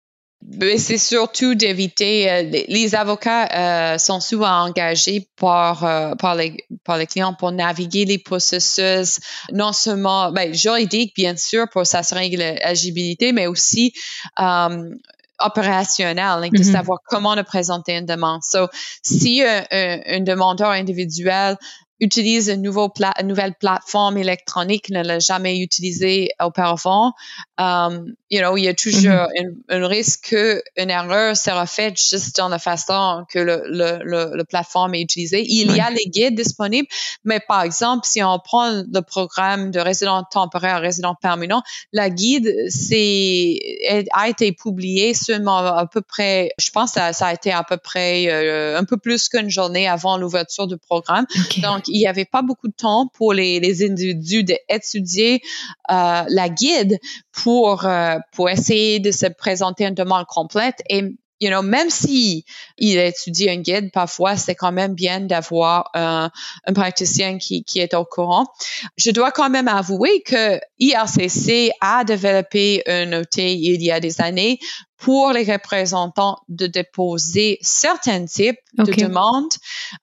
Ben, 0.44 0.78
c'est 0.78 1.00
surtout 1.00 1.56
d'éviter. 1.56 2.32
Euh, 2.32 2.44
les 2.68 2.96
avocats 2.96 3.94
euh, 3.94 3.98
sont 3.98 4.20
souvent 4.20 4.62
engagés 4.62 5.28
par 5.36 5.84
euh, 5.84 6.16
par 6.16 6.36
les 6.36 6.56
par 6.84 6.98
les 6.98 7.08
clients 7.08 7.34
pour 7.34 7.52
naviguer 7.52 8.06
les 8.06 8.20
processus 8.20 9.20
non 9.52 9.74
seulement 9.74 10.32
ben, 10.32 10.54
juridiques 10.54 11.14
bien 11.16 11.36
sûr 11.36 11.66
pour 11.72 11.86
s'assurer 11.86 12.30
de 12.30 12.38
l'éligibilité, 12.38 13.34
mais 13.34 13.48
aussi 13.48 13.94
opérationnel, 15.40 16.42
de 16.42 16.58
mm-hmm. 16.58 16.72
savoir 16.72 17.00
comment 17.06 17.36
le 17.36 17.44
présenter 17.44 17.98
une 17.98 18.06
demande. 18.06 18.42
So, 18.44 18.68
si 19.04 19.44
un, 19.44 19.64
un 19.72 20.22
demandeur 20.22 20.72
individuel 20.72 21.58
utilise 22.00 22.50
une, 22.50 22.62
nouveau 22.62 22.92
une 23.20 23.28
nouvelle 23.28 23.56
plateforme 23.56 24.18
électronique, 24.18 24.90
ne 24.90 25.04
l'a 25.04 25.20
jamais 25.20 25.60
utilisée 25.60 26.30
auparavant, 26.40 27.14
um, 27.58 28.14
you 28.30 28.40
know, 28.40 28.58
il 28.58 28.64
y 28.64 28.68
a 28.68 28.74
toujours 28.74 29.12
mm-hmm. 29.12 29.56
un, 29.70 29.88
risque 29.88 30.30
qu'une 30.30 30.90
erreur 30.90 31.36
sera 31.36 31.66
faite 31.66 31.98
juste 31.98 32.38
dans 32.38 32.50
la 32.50 32.60
façon 32.60 33.26
que 33.30 33.40
le, 33.40 33.64
le, 33.66 34.36
le, 34.36 34.44
plateforme 34.44 34.96
est 34.96 35.02
utilisée. 35.02 35.44
Il 35.48 35.76
y 35.76 35.80
a 35.80 35.90
les 35.90 36.06
guides 36.06 36.36
disponibles, 36.36 36.88
mais 37.24 37.40
par 37.40 37.62
exemple, 37.62 38.06
si 38.06 38.22
on 38.24 38.40
prend 38.40 38.70
le 38.70 39.02
programme 39.02 39.72
de 39.72 39.80
résident 39.80 40.24
temporaire, 40.24 40.82
résident 40.82 41.16
permanent, 41.16 41.64
la 41.94 42.10
guide 42.10 42.54
a 44.14 44.30
été 44.30 44.52
publiée 44.52 45.14
seulement 45.14 45.58
à 45.58 45.88
peu 45.88 46.02
près, 46.02 46.52
je 46.60 46.70
pense 46.72 46.92
que 46.92 47.14
ça, 47.14 47.28
a 47.28 47.34
été 47.34 47.52
à 47.52 47.64
peu 47.64 47.78
près 47.78 48.28
euh, 48.28 48.78
un 48.78 48.84
peu 48.84 48.98
plus 48.98 49.30
qu'une 49.30 49.50
journée 49.50 49.88
avant 49.88 50.18
l'ouverture 50.18 50.68
du 50.68 50.78
programme. 50.78 51.26
Donc, 51.62 51.87
il 51.88 52.00
n'y 52.00 52.08
avait 52.08 52.26
pas 52.26 52.42
beaucoup 52.42 52.68
de 52.68 52.74
temps 52.74 53.10
pour 53.14 53.34
les, 53.34 53.60
les 53.60 53.86
individus 53.86 54.44
d'étudier 54.44 55.42
euh, 55.92 56.24
la 56.28 56.50
guide 56.50 57.00
pour, 57.32 57.86
euh, 57.86 58.18
pour 58.34 58.50
essayer 58.50 59.00
de 59.00 59.12
se 59.12 59.28
présenter 59.28 59.86
une 59.86 59.96
demande 59.96 60.26
complète 60.26 60.82
et 60.90 61.04
you 61.40 61.50
know, 61.50 61.62
même 61.62 61.90
si 61.90 62.46
étudie 62.78 63.50
un 63.50 63.58
guide, 63.58 63.92
parfois, 63.92 64.38
c'est 64.38 64.56
quand 64.56 64.72
même 64.72 64.94
bien 64.94 65.22
d'avoir 65.22 65.90
un, 65.94 66.32
un 66.66 66.74
praticien 66.74 67.38
qui, 67.38 67.64
qui 67.64 67.80
est 67.80 67.94
au 67.94 68.06
courant. 68.06 68.46
Je 68.98 69.12
dois 69.12 69.32
quand 69.32 69.50
même 69.50 69.68
avouer 69.68 70.22
que 70.22 70.60
IRCC 70.80 71.72
a 71.82 72.04
développé 72.04 72.84
un 72.88 73.20
outil 73.20 73.54
il 73.54 73.84
y 73.84 73.92
a 73.92 74.00
des 74.00 74.22
années 74.22 74.60
pour 74.98 75.32
les 75.32 75.44
représentants 75.44 76.40
de 76.50 76.66
déposer 76.68 77.60
certains 77.62 78.26
types 78.26 78.58
de 78.74 78.92
demandes 78.92 79.54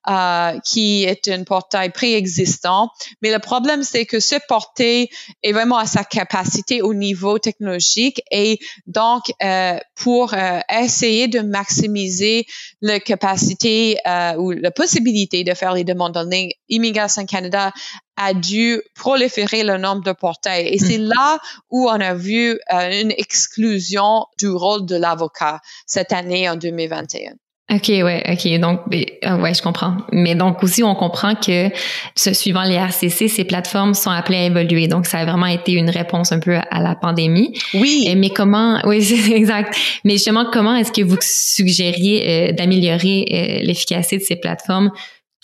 euh, 0.07 0.59
qui 0.61 1.03
est 1.03 1.27
un 1.27 1.43
portail 1.43 1.91
préexistant. 1.91 2.89
Mais 3.21 3.31
le 3.31 3.39
problème, 3.39 3.83
c'est 3.83 4.05
que 4.05 4.19
ce 4.19 4.35
portail 4.47 5.09
est 5.43 5.51
vraiment 5.51 5.77
à 5.77 5.85
sa 5.85 6.03
capacité 6.03 6.81
au 6.81 6.93
niveau 6.93 7.39
technologique 7.39 8.21
et 8.31 8.59
donc 8.87 9.23
euh, 9.43 9.77
pour 9.95 10.33
euh, 10.33 10.59
essayer 10.69 11.27
de 11.27 11.41
maximiser 11.41 12.45
la 12.81 12.99
capacité 12.99 13.97
euh, 14.07 14.35
ou 14.37 14.51
la 14.51 14.71
possibilité 14.71 15.43
de 15.43 15.53
faire 15.53 15.73
les 15.73 15.83
demandes 15.83 16.15
en 16.17 16.23
ligne, 16.23 16.51
Immigration 16.69 17.25
Canada 17.25 17.73
a 18.17 18.33
dû 18.33 18.81
proliférer 18.95 19.63
le 19.63 19.77
nombre 19.77 20.03
de 20.03 20.11
portails. 20.11 20.67
Et 20.67 20.77
c'est 20.77 20.99
mm. 20.99 21.09
là 21.15 21.39
où 21.69 21.89
on 21.89 21.99
a 21.99 22.13
vu 22.13 22.59
euh, 22.73 23.01
une 23.01 23.11
exclusion 23.11 24.25
du 24.37 24.47
rôle 24.49 24.85
de 24.85 24.95
l'avocat 24.95 25.59
cette 25.85 26.13
année 26.13 26.49
en 26.49 26.55
2021. 26.55 27.33
OK, 27.73 27.87
ouais, 27.87 28.23
OK. 28.29 28.59
Donc, 28.59 28.81
euh, 28.93 29.41
ouais, 29.41 29.55
je 29.55 29.61
comprends. 29.63 29.97
Mais 30.11 30.35
donc 30.35 30.61
aussi, 30.61 30.83
on 30.83 30.93
comprend 30.93 31.33
que, 31.33 31.69
suivant 32.15 32.61
les 32.61 32.75
RCC, 32.75 33.27
ces 33.27 33.43
plateformes 33.43 33.95
sont 33.95 34.11
appelées 34.11 34.37
à 34.37 34.43
évoluer. 34.43 34.87
Donc, 34.87 35.07
ça 35.07 35.17
a 35.17 35.25
vraiment 35.25 35.47
été 35.47 35.71
une 35.71 35.89
réponse 35.89 36.31
un 36.31 36.39
peu 36.39 36.57
à 36.57 36.79
la 36.79 36.93
pandémie. 36.93 37.57
Oui. 37.73 38.07
mais 38.15 38.29
comment, 38.29 38.79
oui, 38.85 39.03
c'est 39.03 39.31
exact. 39.31 39.75
Mais 40.03 40.13
justement, 40.13 40.45
comment 40.53 40.75
est-ce 40.75 40.91
que 40.91 41.01
vous 41.01 41.17
suggériez 41.21 42.49
euh, 42.49 42.51
d'améliorer 42.51 43.61
l'efficacité 43.63 44.19
de 44.19 44.23
ces 44.23 44.35
plateformes 44.35 44.91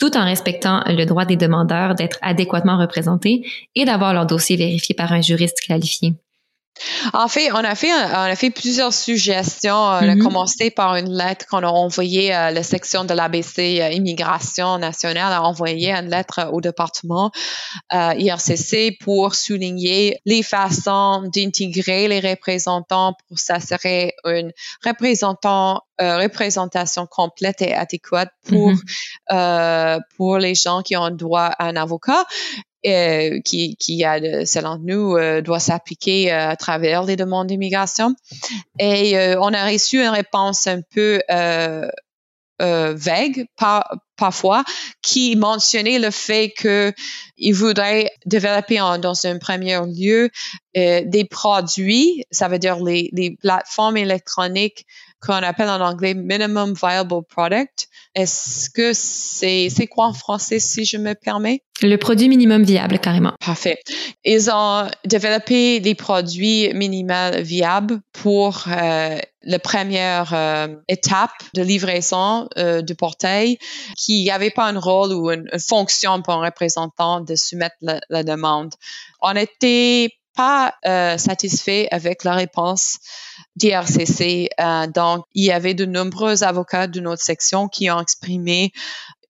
tout 0.02 0.16
en 0.16 0.24
respectant 0.24 0.82
le 0.88 1.04
droit 1.04 1.24
des 1.24 1.36
demandeurs 1.36 1.94
d'être 1.94 2.18
adéquatement 2.22 2.76
représentés 2.76 3.46
et 3.76 3.84
d'avoir 3.84 4.12
leur 4.12 4.26
dossier 4.26 4.56
vérifié 4.56 4.96
par 4.96 5.12
un 5.12 5.20
juriste 5.20 5.60
qualifié. 5.64 6.14
En 7.12 7.28
fait, 7.28 7.52
on 7.52 7.56
a 7.56 7.74
fait, 7.74 7.92
on 7.92 8.30
a 8.30 8.36
fait 8.36 8.50
plusieurs 8.50 8.92
suggestions. 8.92 9.74
On 9.74 9.90
a 9.90 10.02
mm-hmm. 10.02 10.22
commencé 10.22 10.70
par 10.70 10.96
une 10.96 11.12
lettre 11.12 11.46
qu'on 11.46 11.62
a 11.62 11.68
envoyée 11.68 12.32
à 12.32 12.50
la 12.50 12.62
section 12.62 13.04
de 13.04 13.14
l'ABC 13.14 13.80
euh, 13.80 13.90
Immigration 13.90 14.78
nationale, 14.78 15.32
a 15.32 15.42
envoyé 15.42 15.92
une 15.92 16.08
lettre 16.08 16.48
au 16.52 16.60
département 16.60 17.30
euh, 17.92 18.14
IRCC 18.16 18.96
pour 19.00 19.34
souligner 19.34 20.20
les 20.24 20.42
façons 20.42 21.22
d'intégrer 21.34 22.08
les 22.08 22.20
représentants 22.20 23.14
pour 23.28 23.38
s'assurer 23.38 24.14
une 24.24 24.52
représentant, 24.84 25.82
euh, 26.00 26.18
représentation 26.18 27.06
complète 27.06 27.62
et 27.62 27.74
adéquate 27.74 28.30
pour, 28.48 28.72
mm-hmm. 29.30 30.00
pour 30.16 30.38
les 30.38 30.54
gens 30.54 30.82
qui 30.82 30.96
ont 30.96 31.10
droit 31.10 31.50
à 31.58 31.66
un 31.66 31.76
avocat 31.76 32.24
euh, 32.84 33.40
qui, 33.44 33.76
qui 33.76 34.02
a, 34.04 34.44
selon 34.44 34.76
nous, 34.82 35.16
euh, 35.16 35.40
doit 35.40 35.60
s'appliquer 35.60 36.32
euh, 36.32 36.48
à 36.48 36.56
travers 36.56 37.04
les 37.04 37.14
demandes 37.14 37.46
d'immigration. 37.46 38.14
Et 38.80 39.16
on 39.38 39.54
a 39.54 39.66
reçu 39.66 40.00
une 40.00 40.08
réponse 40.08 40.66
un 40.66 40.80
peu 40.92 41.20
vague 42.58 43.46
par, 43.56 43.88
parfois 44.16 44.64
qui 45.00 45.36
mentionnait 45.36 46.00
le 46.00 46.10
fait 46.10 46.52
qu'il 46.56 47.54
voudrait 47.54 48.10
développer 48.26 48.78
dans 49.00 49.26
un 49.26 49.38
premier 49.38 49.80
lieu 49.86 50.30
des 50.74 51.26
produits, 51.30 52.24
ça 52.30 52.48
veut 52.48 52.58
dire 52.58 52.82
les, 52.82 53.10
les 53.12 53.36
plateformes 53.36 53.96
électroniques 53.96 54.86
qu'on 55.24 55.34
appelle 55.34 55.68
en 55.68 55.80
anglais 55.80 56.14
minimum 56.14 56.74
viable 56.74 57.22
product. 57.28 57.88
Est-ce 58.14 58.68
que 58.68 58.92
c'est 58.92 59.68
c'est 59.70 59.86
quoi 59.86 60.06
en 60.06 60.12
français 60.12 60.58
si 60.58 60.84
je 60.84 60.98
me 60.98 61.14
permets? 61.14 61.62
Le 61.80 61.96
produit 61.96 62.28
minimum 62.28 62.62
viable 62.62 62.98
carrément. 62.98 63.32
Parfait. 63.40 63.78
Ils 64.24 64.50
ont 64.50 64.88
développé 65.04 65.80
des 65.80 65.94
produits 65.94 66.72
minimum 66.74 67.36
viables 67.40 68.00
pour 68.12 68.64
euh, 68.68 69.18
la 69.42 69.58
première 69.58 70.34
euh, 70.34 70.68
étape 70.88 71.30
de 71.54 71.62
livraison 71.62 72.48
euh, 72.58 72.82
du 72.82 72.94
portail 72.94 73.58
qui 73.96 74.26
n'avait 74.26 74.50
pas 74.50 74.66
un 74.66 74.78
rôle 74.78 75.12
ou 75.12 75.30
une, 75.30 75.48
fonction 75.58 76.20
pour 76.22 76.34
un 76.34 76.44
représentant 76.44 77.20
de 77.20 77.34
soumettre 77.34 77.76
la, 77.80 78.00
la 78.10 78.22
demande. 78.22 78.74
On 79.20 79.34
était 79.34 80.10
pas 80.34 80.74
euh, 80.86 81.18
satisfait 81.18 81.88
avec 81.90 82.24
la 82.24 82.34
réponse 82.34 82.98
d'IRCC. 83.56 84.50
Euh, 84.60 84.86
donc, 84.86 85.24
il 85.34 85.44
y 85.44 85.52
avait 85.52 85.74
de 85.74 85.84
nombreux 85.84 86.42
avocats 86.44 86.86
de 86.86 87.00
notre 87.00 87.22
section 87.22 87.68
qui 87.68 87.90
ont 87.90 88.00
exprimé 88.00 88.72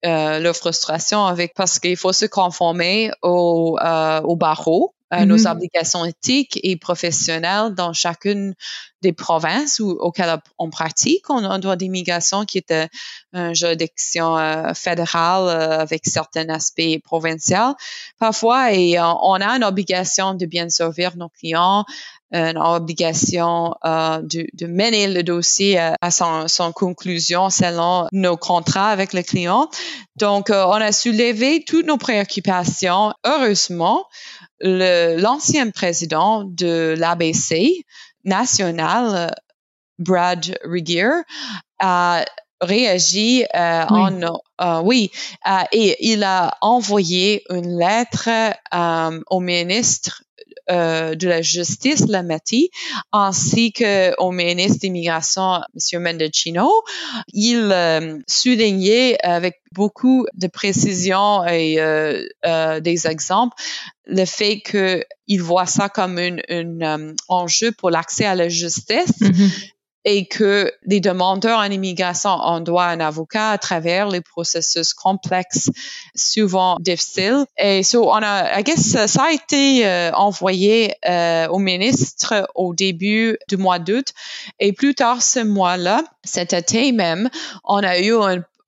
euh, 0.05 0.41
leur 0.41 0.57
frustration 0.57 1.27
avec 1.27 1.55
parce 1.55 1.79
qu'il 1.79 1.97
faut 1.97 2.13
se 2.13 2.27
conformer 2.27 3.13
au, 3.23 3.79
euh, 3.81 4.21
au 4.23 4.37
barreau 4.37 4.95
nos 5.13 5.37
mm-hmm. 5.37 5.51
obligations 5.51 6.05
éthiques 6.05 6.59
et 6.63 6.77
professionnelles 6.77 7.75
dans 7.75 7.93
chacune 7.93 8.55
des 9.03 9.13
provinces 9.13 9.81
où, 9.81 9.91
auxquelles 9.91 10.39
on 10.59 10.71
pratique. 10.71 11.29
On 11.29 11.45
a 11.45 11.49
un 11.49 11.59
droit 11.59 11.77
d'immigration 11.77 12.45
qui 12.45 12.59
est 12.59 12.71
euh, 12.71 12.87
une 13.33 13.55
juridiction 13.55 14.39
euh, 14.39 14.73
fédérale 14.75 15.49
euh, 15.49 15.81
avec 15.81 16.07
certains 16.07 16.49
aspects 16.49 17.03
provinciaux 17.05 17.75
parfois 18.19 18.73
et 18.73 18.99
on 19.01 19.35
a 19.35 19.49
une 19.57 19.65
obligation 19.65 20.35
de 20.35 20.47
bien 20.47 20.69
servir 20.69 21.17
nos 21.17 21.29
clients, 21.29 21.85
une 22.33 22.59
obligation 22.59 23.75
de, 23.85 24.47
de, 24.55 24.67
mener 24.67 25.09
le 25.09 25.23
dossier 25.23 25.79
à 25.79 26.11
son, 26.11 26.49
son, 26.49 26.73
conclusion 26.73 27.51
selon 27.51 28.09
nos 28.13 28.37
contrats 28.37 28.91
avec 28.91 29.13
le 29.13 29.23
client. 29.23 29.69
Donc, 30.17 30.49
on 30.51 30.73
a 30.73 30.93
soulevé 30.93 31.65
toutes 31.65 31.87
nos 31.87 31.99
préoccupations. 31.99 33.13
Heureusement, 33.25 34.07
l'ancien 34.61 35.71
président 35.71 36.45
de 36.45 36.95
l'ABC 36.97 37.85
national, 38.25 39.35
Brad 39.99 40.59
Regier, 40.65 41.11
a 41.79 42.25
réagi 42.63 43.45
euh, 43.55 43.85
en 43.89 44.23
euh, 44.23 44.81
oui 44.83 45.11
euh, 45.47 45.63
et 45.73 45.97
il 46.13 46.23
a 46.23 46.57
envoyé 46.61 47.43
une 47.51 47.77
lettre 47.77 48.29
au 49.31 49.41
ministre 49.41 50.23
euh, 50.73 51.15
de 51.15 51.29
la 51.29 51.43
justice, 51.43 52.07
la 52.09 52.23
Mati, 52.23 52.71
ainsi 53.13 53.73
qu'au 53.73 54.31
ministre 54.31 54.79
d'immigration, 54.81 55.61
M. 55.75 56.03
Mendocino. 56.03 56.71
Il 57.35 57.69
euh, 57.73 58.19
soulignait 58.27 59.19
avec 59.23 59.61
beaucoup 59.73 60.27
de 60.33 60.47
précision 60.47 61.47
et 61.47 61.77
euh, 61.79 62.81
des 62.81 63.07
exemples 63.07 63.55
le 64.07 64.25
fait 64.25 64.63
qu'il 64.63 65.43
voit 65.43 65.67
ça 65.67 65.89
comme 65.89 66.19
un 66.19 67.15
enjeu 67.29 67.73
pour 67.73 67.91
l'accès 67.91 68.25
à 68.25 68.35
la 68.35 68.49
justice. 68.49 69.21
Mm-hmm. 69.21 69.73
Et 70.05 70.27
que 70.27 70.73
les 70.85 71.01
demandeurs 71.01 71.59
en 71.59 71.71
immigration 71.71 72.31
ont 72.31 72.61
droit 72.61 72.85
à 72.85 72.89
un 72.89 73.01
avocat 73.01 73.51
à 73.51 73.59
travers 73.59 74.09
les 74.09 74.21
processus 74.21 74.95
complexes, 74.95 75.71
souvent 76.15 76.77
difficiles. 76.81 77.45
Et 77.57 77.83
so 77.83 78.11
on 78.11 78.23
a, 78.23 78.59
I 78.59 78.65
guess, 78.65 79.07
ça 79.07 79.25
a 79.25 79.33
été 79.33 79.87
euh, 79.87 80.11
envoyé 80.13 80.95
euh, 81.09 81.47
au 81.49 81.59
ministre 81.59 82.49
au 82.55 82.75
début 82.75 83.39
du 83.49 83.57
mois 83.57 83.79
d'août. 83.79 84.09
Et 84.59 84.73
plus 84.73 84.95
tard 84.95 85.23
ce 85.23 85.41
mois-là, 85.41 86.03
cet 86.25 86.53
été 86.53 86.93
même, 86.93 87.31
on 87.65 87.83
a 87.83 88.01
eu 88.01 88.13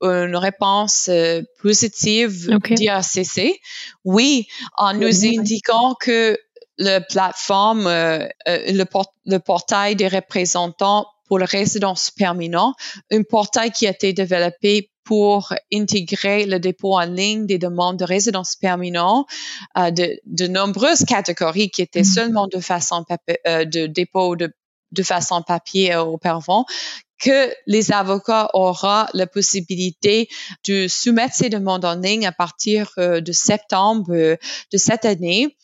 une 0.03 0.37
réponse 0.37 1.09
euh, 1.09 1.43
positive 1.63 2.51
okay. 2.55 2.75
d'IRCC. 2.75 3.61
Oui, 4.05 4.47
en 4.77 4.95
nous 4.95 5.25
indiquant 5.25 5.95
que 5.95 6.39
la 6.79 7.01
plateforme, 7.01 7.87
euh, 7.87 8.27
le, 8.47 8.85
le, 9.27 9.39
portail 9.39 9.97
des 9.97 10.09
représentants 10.09 11.07
pour 11.27 11.39
les 11.39 11.45
résidences 11.45 12.11
permanentes, 12.11 12.75
un 13.11 13.23
portail 13.23 13.71
qui 13.71 13.87
a 13.87 13.91
été 13.91 14.13
développé 14.13 14.91
pour 15.05 15.53
intégrer 15.73 16.47
le 16.47 16.59
dépôt 16.59 16.97
en 16.97 17.05
ligne 17.05 17.47
des 17.47 17.59
demandes 17.59 17.99
de 17.99 18.05
résidence 18.05 18.57
permanente 18.57 19.27
euh, 19.77 19.91
de, 19.91 20.19
de, 20.25 20.47
nombreuses 20.47 21.05
catégories 21.05 21.71
qui 21.71 21.83
étaient 21.83 22.01
mm. 22.01 22.05
seulement 22.05 22.47
de 22.47 22.59
façon 22.59 23.05
euh, 23.47 23.65
de 23.67 23.87
dépôt 23.87 24.35
de, 24.35 24.51
de 24.93 25.03
façon 25.03 25.43
papier 25.43 25.95
auparavant 25.97 26.65
que 27.25 27.55
les 27.67 27.93
avocats 27.93 28.51
auront 28.55 29.07
la 29.15 29.27
possibilité 29.27 30.29
de 30.69 30.89
soumettre 30.89 31.35
ces 31.35 31.49
demandes 31.49 31.85
en 31.85 31.95
ligne 31.95 32.27
à 32.27 32.33
partir 32.33 32.91
euh, 32.99 33.21
de 33.21 33.33
septembre 33.33 34.13
euh, 34.13 34.37
de 34.73 34.77
cette 34.77 35.05
année. 35.05 35.57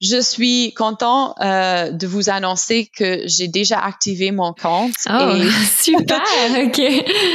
Je 0.00 0.20
suis 0.20 0.72
content 0.74 1.34
euh, 1.40 1.90
de 1.90 2.06
vous 2.06 2.30
annoncer 2.30 2.90
que 2.96 3.22
j'ai 3.26 3.48
déjà 3.48 3.78
activé 3.78 4.30
mon 4.30 4.54
compte. 4.54 4.94
Oh, 5.08 5.34
super, 5.82 6.22
ok. 6.64 6.80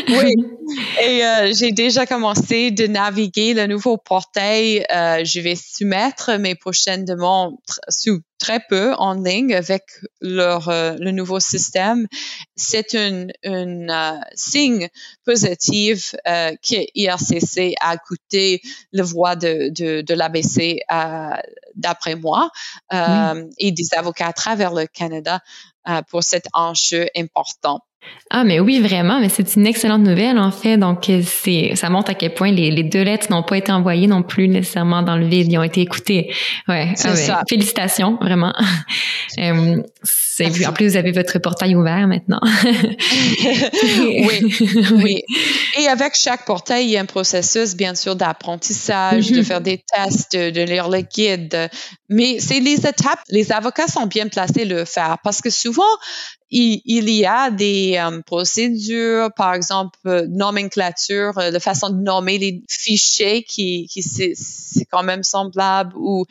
oui, 0.09 0.33
et 1.01 1.23
euh, 1.23 1.53
j'ai 1.53 1.71
déjà 1.71 2.05
commencé 2.05 2.71
de 2.71 2.87
naviguer 2.87 3.53
le 3.53 3.67
nouveau 3.67 3.97
portail. 3.97 4.85
Euh, 4.91 5.23
je 5.23 5.39
vais 5.39 5.55
soumettre 5.55 6.37
mes 6.39 6.55
prochaines 6.55 7.05
demandes 7.05 7.55
sous 7.89 8.21
très 8.39 8.59
peu 8.67 8.93
en 8.95 9.13
ligne 9.13 9.53
avec 9.53 9.83
leur 10.21 10.69
euh, 10.69 10.95
le 10.99 11.11
nouveau 11.11 11.39
système. 11.39 12.07
C'est 12.55 12.95
un, 12.95 13.27
un 13.43 14.19
signe 14.33 14.89
positif 15.25 16.15
que 16.25 16.85
IRCC 16.95 17.75
a 17.79 17.95
écouté 17.95 18.61
le 18.91 19.03
voix 19.03 19.35
de, 19.35 19.69
de, 19.69 20.01
de 20.01 20.13
l'ABC 20.13 20.79
d'après 21.75 22.15
moi. 22.15 22.49
Euh, 22.93 23.43
et 23.57 23.71
des 23.71 23.93
avocats 23.97 24.27
à 24.27 24.33
travers 24.33 24.73
le 24.73 24.87
Canada 24.87 25.39
euh, 25.87 26.01
pour 26.09 26.23
cet 26.23 26.45
enjeu 26.53 27.07
important. 27.15 27.79
Ah, 28.29 28.43
mais 28.43 28.59
oui, 28.59 28.79
vraiment, 28.79 29.19
mais 29.19 29.29
c'est 29.29 29.55
une 29.55 29.65
excellente 29.65 30.01
nouvelle, 30.01 30.37
en 30.37 30.51
fait. 30.51 30.77
Donc, 30.77 31.09
c'est, 31.23 31.75
ça 31.75 31.89
montre 31.89 32.11
à 32.11 32.13
quel 32.13 32.33
point 32.33 32.51
les, 32.51 32.69
les 32.69 32.83
deux 32.83 33.03
lettres 33.03 33.31
n'ont 33.31 33.43
pas 33.43 33.57
été 33.57 33.71
envoyées 33.71 34.07
non 34.07 34.21
plus 34.21 34.47
nécessairement 34.47 35.01
dans 35.01 35.15
le 35.15 35.25
vide, 35.25 35.51
ils 35.51 35.57
ont 35.57 35.63
été 35.63 35.81
écoutées. 35.81 36.31
Ouais. 36.67 36.91
C'est 36.95 37.09
ah 37.09 37.15
ça. 37.15 37.41
Félicitations, 37.49 38.17
vraiment. 38.21 38.53
euh, 39.39 39.81
en 40.43 40.73
plus, 40.73 40.89
vous 40.89 40.97
avez 40.97 41.11
votre 41.11 41.39
portail 41.39 41.75
ouvert 41.75 42.07
maintenant. 42.07 42.41
oui, 43.99 44.55
oui. 44.93 45.23
Et 45.79 45.87
avec 45.87 46.15
chaque 46.15 46.45
portail, 46.45 46.85
il 46.85 46.91
y 46.91 46.97
a 46.97 47.01
un 47.01 47.05
processus, 47.05 47.75
bien 47.75 47.95
sûr, 47.95 48.15
d'apprentissage, 48.15 49.31
de 49.31 49.39
mm-hmm. 49.39 49.43
faire 49.43 49.61
des 49.61 49.83
tests, 49.93 50.35
de, 50.35 50.61
lire 50.61 50.89
le 50.89 51.01
guide. 51.01 51.69
Mais 52.09 52.39
c'est 52.39 52.59
les 52.59 52.75
étapes. 52.75 53.19
Les 53.29 53.51
avocats 53.51 53.87
sont 53.87 54.05
bien 54.05 54.27
placés 54.27 54.61
à 54.61 54.65
le 54.65 54.85
faire 54.85 55.17
parce 55.23 55.41
que 55.41 55.49
souvent, 55.49 55.83
il, 56.51 57.09
y 57.09 57.25
a 57.25 57.49
des 57.49 57.97
euh, 57.97 58.21
procédures, 58.21 59.29
par 59.35 59.53
exemple, 59.53 59.97
euh, 60.05 60.25
nomenclature, 60.29 61.37
euh, 61.37 61.51
la 61.51 61.59
façon 61.59 61.89
de 61.89 62.01
nommer 62.01 62.37
les 62.37 62.63
fichiers 62.69 63.43
qui, 63.43 63.87
qui 63.91 64.01
c'est 64.03 64.85
quand 64.91 65.03
même 65.03 65.23
semblable 65.23 65.93
ou 65.95 66.25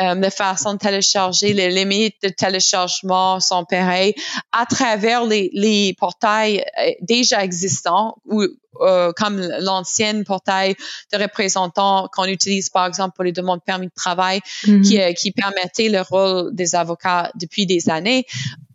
la 0.00 0.30
façon 0.30 0.74
de 0.74 0.78
télécharger, 0.78 1.52
les 1.52 1.70
limites 1.70 2.14
de 2.22 2.28
téléchargement 2.28 3.40
sont 3.48 3.64
pareilles 3.64 4.14
à 4.52 4.66
travers 4.66 5.24
les, 5.24 5.50
les 5.52 5.94
portails 5.98 6.64
déjà 7.00 7.44
existants 7.44 8.16
ou 8.24 8.46
euh, 8.80 9.12
comme 9.12 9.40
l'ancienne 9.40 10.24
portail 10.24 10.76
de 11.12 11.18
représentants 11.18 12.08
qu'on 12.12 12.26
utilise 12.26 12.68
par 12.68 12.86
exemple 12.86 13.14
pour 13.16 13.24
les 13.24 13.32
demandes 13.32 13.58
de 13.58 13.64
permis 13.64 13.86
de 13.86 13.92
travail 13.94 14.40
mm-hmm. 14.64 14.82
qui, 14.82 15.00
euh, 15.00 15.12
qui 15.14 15.32
permettait 15.32 15.88
le 15.88 16.00
rôle 16.02 16.54
des 16.54 16.74
avocats 16.74 17.32
depuis 17.34 17.66
des 17.66 17.90
années. 17.90 18.24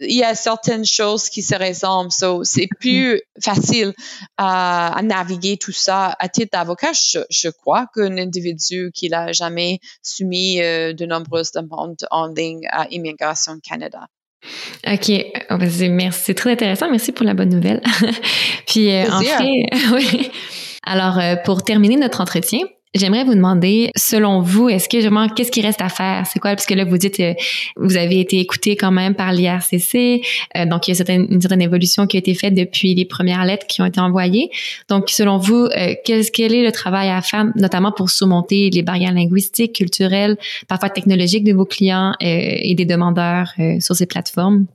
Il 0.01 0.15
y 0.15 0.23
a 0.23 0.35
certaines 0.35 0.85
choses 0.85 1.29
qui 1.29 1.41
se 1.41 1.55
ressemblent, 1.55 2.11
so 2.11 2.43
c'est 2.43 2.63
mm-hmm. 2.63 2.77
plus 2.79 3.21
facile 3.41 3.93
à, 4.37 4.97
à, 4.97 5.01
naviguer 5.01 5.57
tout 5.57 5.71
ça. 5.71 6.15
À 6.19 6.27
titre 6.27 6.49
d'avocat, 6.51 6.91
je, 6.93 7.19
je, 7.29 7.49
crois 7.49 7.87
qu'un 7.95 8.17
individu 8.17 8.91
qui 8.93 9.09
n'a 9.09 9.31
jamais 9.31 9.79
soumis 10.01 10.61
euh, 10.61 10.93
de 10.93 11.05
nombreuses 11.05 11.51
demandes 11.51 12.05
en 12.11 12.27
ligne 12.27 12.67
à 12.71 12.87
Immigration 12.89 13.59
Canada. 13.61 14.07
OK. 14.87 15.11
Oh, 15.49 15.55
merci. 15.89 16.21
C'est 16.25 16.33
très 16.33 16.51
intéressant. 16.51 16.89
Merci 16.89 17.11
pour 17.11 17.25
la 17.25 17.33
bonne 17.33 17.49
nouvelle. 17.49 17.81
Puis, 18.67 18.91
euh, 18.91 19.09
en 19.11 19.21
fait, 19.21 19.65
oui. 19.93 20.31
Alors, 20.85 21.19
euh, 21.19 21.35
pour 21.37 21.63
terminer 21.63 21.95
notre 21.95 22.21
entretien, 22.21 22.59
J'aimerais 22.95 23.23
vous 23.23 23.33
demander, 23.33 23.89
selon 23.95 24.41
vous, 24.41 24.69
est-ce 24.69 24.87
que 24.87 24.97
vraiment, 25.01 25.27
qu'est-ce 25.27 25.49
qui 25.51 25.61
reste 25.61 25.81
à 25.81 25.89
faire? 25.89 26.27
C'est 26.27 26.37
quoi? 26.37 26.51
Parce 26.51 26.67
que 26.67 26.75
là, 26.75 26.85
vous 26.85 26.99
dites, 26.99 27.19
euh, 27.19 27.33
vous 27.75 27.97
avez 27.97 28.19
été 28.19 28.39
écouté 28.39 28.75
quand 28.75 28.91
même 28.91 29.15
par 29.15 29.31
l'IRCC, 29.31 30.21
euh, 30.55 30.65
donc 30.67 30.87
il 30.87 30.91
y 30.91 30.93
a 30.93 30.95
certaine, 30.95 31.25
une 31.31 31.41
certaine 31.41 31.63
évolution 31.63 32.05
qui 32.05 32.17
a 32.17 32.19
été 32.19 32.35
faite 32.35 32.53
depuis 32.53 32.93
les 32.93 33.05
premières 33.05 33.45
lettres 33.45 33.65
qui 33.65 33.81
ont 33.81 33.85
été 33.85 33.99
envoyées. 33.99 34.51
Donc, 34.89 35.09
selon 35.09 35.39
vous, 35.39 35.65
euh, 35.65 35.95
quel, 36.05 36.23
quel 36.29 36.53
est 36.53 36.63
le 36.63 36.71
travail 36.71 37.09
à 37.09 37.23
faire, 37.23 37.45
notamment 37.55 37.91
pour 37.91 38.11
surmonter 38.11 38.69
les 38.69 38.83
barrières 38.83 39.13
linguistiques, 39.13 39.73
culturelles, 39.73 40.37
parfois 40.67 40.91
technologiques 40.91 41.45
de 41.45 41.53
vos 41.53 41.65
clients 41.65 42.13
et 42.19 42.75
des 42.75 42.85
demandeurs 42.85 43.53
sur 43.79 43.95
ces 43.95 44.05
plateformes? 44.05 44.67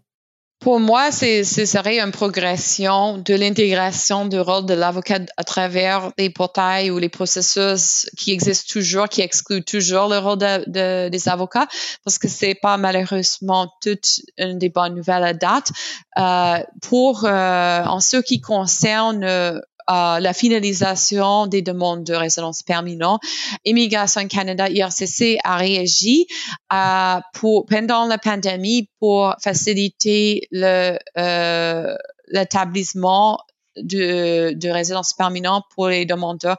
Pour 0.60 0.80
moi, 0.80 1.12
ce 1.12 1.44
serait 1.44 2.00
une 2.00 2.10
progression 2.10 3.18
de 3.18 3.34
l'intégration 3.34 4.26
du 4.26 4.40
rôle 4.40 4.66
de 4.66 4.74
l'avocat 4.74 5.20
à 5.36 5.44
travers 5.44 6.10
les 6.18 6.30
portails 6.30 6.90
ou 6.90 6.98
les 6.98 7.08
processus 7.08 8.10
qui 8.16 8.32
existent 8.32 8.72
toujours, 8.72 9.08
qui 9.08 9.20
excluent 9.20 9.62
toujours 9.62 10.08
le 10.08 10.18
rôle 10.18 10.38
de, 10.38 11.08
des 11.08 11.28
avocats, 11.28 11.68
parce 12.04 12.18
que 12.18 12.26
c'est 12.26 12.56
pas 12.56 12.76
malheureusement 12.76 13.72
toute 13.80 14.20
une 14.36 14.58
des 14.58 14.68
bonnes 14.68 14.96
nouvelles 14.96 15.22
à 15.22 15.32
date. 15.32 15.70
Euh, 16.18 16.58
pour 16.82 17.24
euh, 17.24 17.84
en 17.84 18.00
ce 18.00 18.16
qui 18.16 18.40
concerne 18.40 19.62
euh, 19.90 20.20
la 20.20 20.32
finalisation 20.32 21.46
des 21.46 21.62
demandes 21.62 22.04
de 22.04 22.14
résidence 22.14 22.62
permanente, 22.62 23.20
Immigration 23.64 24.26
Canada, 24.28 24.68
IRCC 24.68 25.38
a 25.44 25.56
réagi 25.56 26.26
euh, 26.72 27.20
pour, 27.34 27.66
pendant 27.66 28.06
la 28.06 28.18
pandémie 28.18 28.88
pour 29.00 29.34
faciliter 29.42 30.46
le, 30.50 30.98
euh, 31.16 31.96
l'établissement 32.28 33.40
de, 33.76 34.52
de 34.54 34.68
résidence 34.68 35.14
permanente 35.14 35.64
pour 35.74 35.88
les 35.88 36.04
demandeurs 36.04 36.56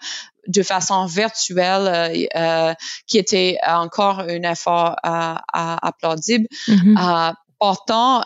de 0.47 0.63
façon 0.63 1.05
virtuelle, 1.05 2.27
euh, 2.35 2.71
euh 2.71 2.73
qui 3.07 3.17
était 3.17 3.57
encore 3.67 4.19
un 4.21 4.43
effort 4.43 4.95
euh, 5.05 5.35
applaudible. 5.53 6.47
Mm-hmm. 6.67 7.33
Pourtant, 7.59 8.23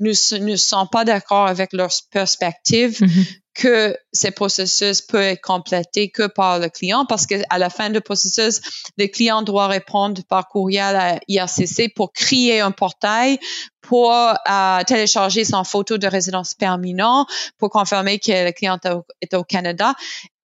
nous 0.00 0.12
ne 0.40 0.56
sommes 0.56 0.88
pas 0.90 1.04
d'accord 1.04 1.46
avec 1.46 1.72
leur 1.72 1.90
perspective 2.10 3.00
mm-hmm. 3.00 3.38
que 3.54 3.96
ces 4.12 4.32
processus 4.32 5.00
peuvent 5.02 5.22
être 5.22 5.40
complétés 5.40 6.10
que 6.10 6.26
par 6.26 6.58
le 6.58 6.68
client 6.68 7.06
parce 7.06 7.26
qu'à 7.26 7.58
la 7.58 7.70
fin 7.70 7.90
du 7.90 8.00
processus, 8.00 8.60
le 8.98 9.06
client 9.06 9.42
doit 9.42 9.68
répondre 9.68 10.20
par 10.28 10.48
courriel 10.48 10.96
à 10.96 11.20
IRCC 11.28 11.94
pour 11.94 12.12
créer 12.12 12.60
un 12.60 12.72
portail 12.72 13.38
pour 13.82 14.12
euh, 14.12 14.82
télécharger 14.84 15.44
son 15.44 15.62
photo 15.64 15.96
de 15.96 16.06
résidence 16.08 16.54
permanente 16.54 17.28
pour 17.56 17.70
confirmer 17.70 18.18
que 18.18 18.46
le 18.46 18.52
client 18.52 18.78
est 19.20 19.34
au 19.34 19.44
Canada 19.44 19.94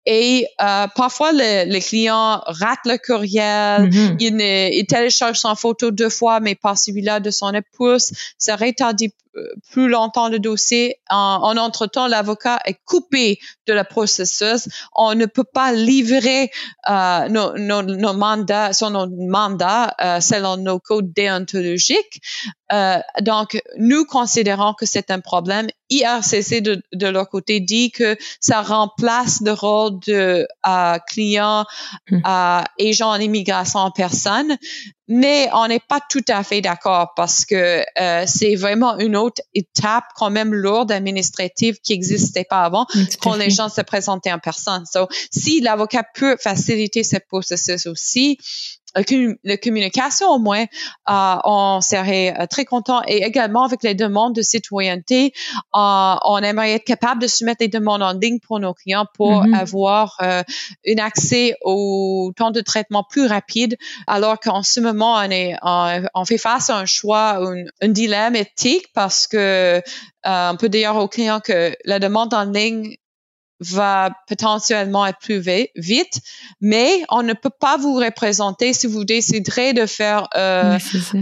et 0.05 0.47
euh, 0.59 0.87
parfois, 0.95 1.31
le, 1.31 1.71
le, 1.71 1.79
client 1.79 2.41
rate 2.45 2.79
le 2.85 2.97
courriel, 2.97 3.89
mm-hmm. 3.89 4.15
il, 4.19 4.35
ne, 4.35 4.69
il, 4.71 4.85
télécharge 4.87 5.37
son 5.37 5.55
photo 5.55 5.91
deux 5.91 6.09
fois, 6.09 6.39
mais 6.39 6.55
pas 6.55 6.75
celui-là 6.75 7.19
de 7.19 7.29
son 7.29 7.51
épouse. 7.53 8.11
Ça 8.39 8.55
euh, 8.55 9.30
plus 9.71 9.87
longtemps 9.87 10.29
le 10.29 10.39
dossier. 10.39 10.97
En, 11.09 11.39
en 11.43 11.57
entre-temps, 11.57 12.07
l'avocat 12.07 12.59
est 12.65 12.79
coupé 12.85 13.39
de 13.67 13.73
la 13.73 13.83
processus. 13.83 14.67
On 14.95 15.15
ne 15.15 15.25
peut 15.25 15.43
pas 15.43 15.71
livrer 15.71 16.51
euh, 16.89 17.29
nos, 17.29 17.57
nos, 17.57 17.81
nos, 17.81 18.13
mandats, 18.13 18.71
euh, 20.01 20.19
selon 20.19 20.57
nos 20.57 20.79
codes 20.79 21.13
déontologiques. 21.13 22.21
Euh, 22.73 22.99
donc, 23.21 23.61
nous 23.77 24.05
considérons 24.05 24.73
que 24.73 24.85
c'est 24.85 25.11
un 25.11 25.19
problème. 25.19 25.67
IRCC, 25.89 26.61
de, 26.61 26.81
de 26.93 27.07
leur 27.07 27.29
côté, 27.29 27.59
dit 27.59 27.91
que 27.91 28.15
ça 28.39 28.61
remplace 28.61 29.41
le 29.41 29.51
rôle 29.51 29.99
de 30.07 30.47
euh, 30.65 30.97
client, 31.07 31.65
euh, 32.11 32.17
agent 32.23 33.09
en 33.09 33.19
immigration 33.19 33.79
en 33.79 33.91
personne 33.91 34.57
mais 35.11 35.49
on 35.51 35.67
n'est 35.67 35.81
pas 35.81 35.99
tout 36.09 36.23
à 36.29 36.41
fait 36.41 36.61
d'accord 36.61 37.13
parce 37.17 37.43
que 37.43 37.83
euh, 37.99 38.23
c'est 38.25 38.55
vraiment 38.55 38.97
une 38.97 39.17
autre 39.17 39.20
étape 39.53 40.05
quand 40.15 40.29
même 40.29 40.53
lourde 40.53 40.91
administrative 40.91 41.79
qui 41.83 41.93
n'existait 41.93 42.45
pas 42.49 42.63
avant 42.63 42.85
quand 43.21 43.35
les 43.35 43.49
gens 43.49 43.69
se 43.69 43.81
présentaient 43.81 44.31
en 44.31 44.39
personne. 44.39 44.83
So, 44.91 45.07
si 45.31 45.61
l'avocat 45.61 46.03
peut 46.15 46.37
faciliter 46.39 47.03
ce 47.03 47.17
processus 47.17 47.85
aussi, 47.87 48.37
la 48.95 49.57
communication 49.57 50.27
au 50.29 50.39
moins, 50.39 50.63
euh, 50.63 51.35
on 51.43 51.81
serait 51.81 52.35
euh, 52.39 52.45
très 52.47 52.65
content. 52.65 53.01
Et 53.07 53.23
également 53.23 53.63
avec 53.63 53.83
les 53.83 53.95
demandes 53.95 54.35
de 54.35 54.41
citoyenneté, 54.41 55.33
euh, 55.75 56.15
on 56.25 56.37
aimerait 56.37 56.73
être 56.73 56.83
capable 56.83 57.21
de 57.21 57.27
soumettre 57.27 57.59
des 57.59 57.67
demandes 57.67 58.01
en 58.01 58.13
ligne 58.13 58.39
pour 58.39 58.59
nos 58.59 58.73
clients 58.73 59.05
pour 59.15 59.43
mm-hmm. 59.43 59.57
avoir 59.57 60.17
un 60.21 60.97
accès 60.97 61.55
au 61.63 62.31
temps 62.35 62.51
de 62.51 62.61
traitement 62.61 63.03
plus 63.03 63.25
rapide, 63.25 63.77
alors 64.07 64.39
qu'en 64.39 64.63
ce 64.63 64.79
moment, 64.79 65.15
on, 65.15 65.31
est, 65.31 65.55
on, 65.63 66.25
fait 66.25 66.37
face 66.37 66.69
à 66.69 66.77
un 66.77 66.85
choix, 66.85 67.37
un, 67.37 67.63
un 67.81 67.87
dilemme 67.87 68.35
éthique 68.35 68.87
parce 68.93 69.27
que 69.27 69.81
on 70.23 70.55
peut 70.57 70.69
dire 70.69 70.95
aux 70.95 71.07
clients 71.07 71.39
que 71.39 71.75
la 71.85 71.99
demande 71.99 72.33
en 72.33 72.43
ligne 72.43 72.95
va 73.61 74.09
potentiellement 74.27 75.05
être 75.05 75.19
plus 75.19 75.39
vite, 75.75 76.19
mais 76.59 77.03
on 77.09 77.21
ne 77.21 77.33
peut 77.33 77.51
pas 77.51 77.77
vous 77.77 77.93
représenter 77.93 78.73
si 78.73 78.87
vous 78.87 79.05
déciderez 79.05 79.73
de 79.73 79.85
faire 79.85 80.27
euh, 80.35 80.79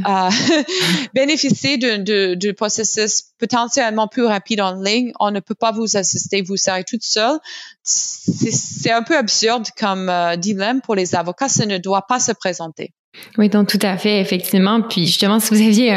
euh 0.08 0.30
bénéficier 1.14 1.78
du 1.78 2.54
processus 2.54 3.26
potentiellement 3.38 4.08
plus 4.08 4.26
rapide 4.26 4.62
en 4.62 4.74
ligne. 4.82 5.12
On 5.20 5.32
ne 5.32 5.42
peut 5.42 5.56
pas 5.56 5.72
vous 5.72 5.98
assister, 5.98 6.42
vous 6.42 6.58
serez 6.58 6.86
toute 6.86 7.04
seule. 7.04 7.40
C'est 7.84 8.92
un 8.92 9.04
peu 9.04 9.18
absurde 9.18 9.68
comme 9.78 10.10
euh, 10.10 10.38
dilemme 10.38 10.82
pour 10.82 10.96
les 10.96 11.16
avocats, 11.16 11.50
ça 11.50 11.66
ne 11.66 11.78
doit 11.78 12.08
pas 12.08 12.20
se 12.20 12.32
présenter. 12.32 12.94
Oui, 13.38 13.50
donc 13.50 13.68
tout 13.68 13.80
à 13.82 13.98
fait, 13.98 14.20
effectivement. 14.20 14.82
Puis 14.82 15.06
justement, 15.06 15.40
si 15.40 15.54
vous 15.54 15.62
aviez 15.62 15.92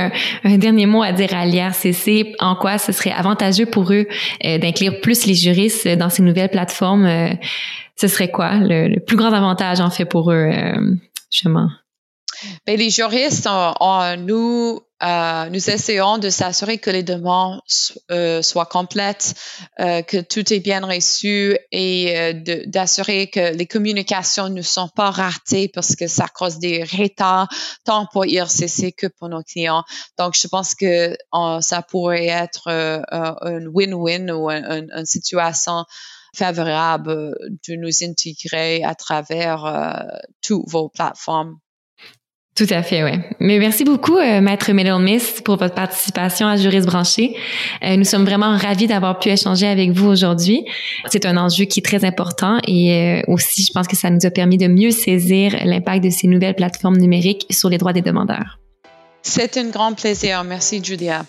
un, 0.45 0.59
dernier 0.59 0.87
mot 0.87 1.03
à 1.03 1.13
dire 1.13 1.35
à 1.35 1.45
l'IRCC, 1.45 2.35
en 2.39 2.57
quoi 2.57 2.79
ce 2.79 2.93
serait 2.93 3.13
avantageux 3.13 3.67
pour 3.67 3.93
eux 3.93 4.07
euh, 4.45 4.59
d'inclure 4.59 5.01
plus 5.01 5.27
les 5.27 5.35
juristes 5.35 5.89
dans 5.89 6.09
ces 6.09 6.23
nouvelles 6.23 6.51
plateformes, 6.51 7.05
euh, 7.05 7.33
ce 7.97 8.09
serait 8.09 8.31
quoi 8.31 8.55
le, 8.55 8.99
plus 8.99 9.17
grand 9.17 9.33
avantage 9.33 9.81
en 9.81 9.91
fait 9.91 10.05
pour 10.05 10.33
eux, 10.33 10.51
euh, 10.53 10.95
justement? 11.31 11.69
Bien, 12.67 12.77
les 12.77 12.91
juristes, 12.91 13.49
nous, 14.19 14.81
euh, 15.03 15.49
nous 15.51 15.71
essayons 15.71 16.19
de 16.19 16.31
s'assurer 16.31 16.79
que 16.79 16.91
les 16.91 17.03
demandes 17.03 17.61
euh, 18.11 18.43
soient 18.43 18.67
complètes, 18.67 19.35
euh, 19.81 20.03
que 20.03 20.19
tout 20.19 20.53
est 20.53 20.61
bien 20.61 20.85
reçu 20.85 21.57
et 21.71 22.35
d'assurer 22.67 23.29
que 23.29 23.55
les 23.55 23.67
communications 23.67 24.49
ne 24.49 24.63
sont 24.63 24.89
pas 24.89 25.11
ratées 25.11 25.69
parce 25.69 25.97
que 25.97 26.07
ça 26.07 26.27
cause 26.29 26.59
des 26.59 26.85
retards 26.85 27.49
tant 27.85 28.07
pour 28.13 28.27
IRCC 28.27 28.93
que 28.93 29.07
pour 29.07 29.29
nos 29.29 29.43
clients. 29.43 29.85
Donc, 30.19 30.35
je 30.37 30.49
pense 30.49 30.75
que 30.75 31.17
ça 31.61 31.83
pourrait 31.83 32.27
être 32.27 32.69
un 32.69 33.67
win-win 33.67 34.31
ou 34.31 34.51
une 34.51 35.05
situation 35.05 35.85
favorable 36.35 37.35
de 37.69 37.75
nous 37.75 38.05
intégrer 38.05 38.83
à 38.85 38.95
travers 38.95 40.11
toutes 40.41 40.69
vos 40.69 40.89
plateformes. 40.89 41.59
Tout 42.55 42.67
à 42.69 42.83
fait, 42.83 43.03
oui. 43.03 43.13
Mais 43.41 43.59
merci 43.59 43.83
beaucoup, 43.83 44.19
euh, 44.19 44.43
Maître 44.43 44.71
Miss, 44.73 45.41
pour 45.43 45.57
votre 45.57 45.75
participation 45.75 46.47
à 46.47 46.57
Juriste 46.57 46.87
branché. 46.87 47.35
Euh, 47.83 47.97
nous 47.97 48.05
sommes 48.05 48.27
vraiment 48.27 48.59
ravis 48.59 48.87
d'avoir 48.87 49.19
pu 49.19 49.31
échanger 49.31 49.67
avec 49.67 49.91
vous 49.93 50.09
aujourd'hui. 50.09 50.67
C'est 51.09 51.25
un 51.25 51.39
enjeu 51.39 51.65
qui 51.65 51.81
est 51.81 51.83
très 51.83 52.05
important 52.05 52.59
et 52.69 52.93
euh, 52.93 53.33
aussi, 53.33 53.65
je 53.65 53.73
pense 53.73 53.89
que 53.89 53.97
ça 53.97 54.11
nous 54.11 54.27
a 54.27 54.31
permis 54.31 54.59
de 54.59 54.69
mieux 54.69 54.91
saisir 54.91 55.57
l'impact 55.65 56.05
de 56.05 56.11
ces 56.11 56.29
nouvelles 56.29 56.55
plateformes 56.55 56.99
numériques 56.99 57.47
sur 57.51 57.71
les 57.71 57.79
droits 57.79 57.95
des 57.95 58.03
demandeurs. 58.03 58.59
C'est 59.23 59.57
un 59.57 59.71
grand 59.71 59.95
plaisir. 59.95 60.45
Merci, 60.45 60.85
Julia. 60.85 61.25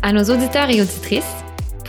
À 0.00 0.12
nos 0.12 0.24
auditeurs 0.24 0.70
et 0.70 0.80
auditrices, 0.80 1.41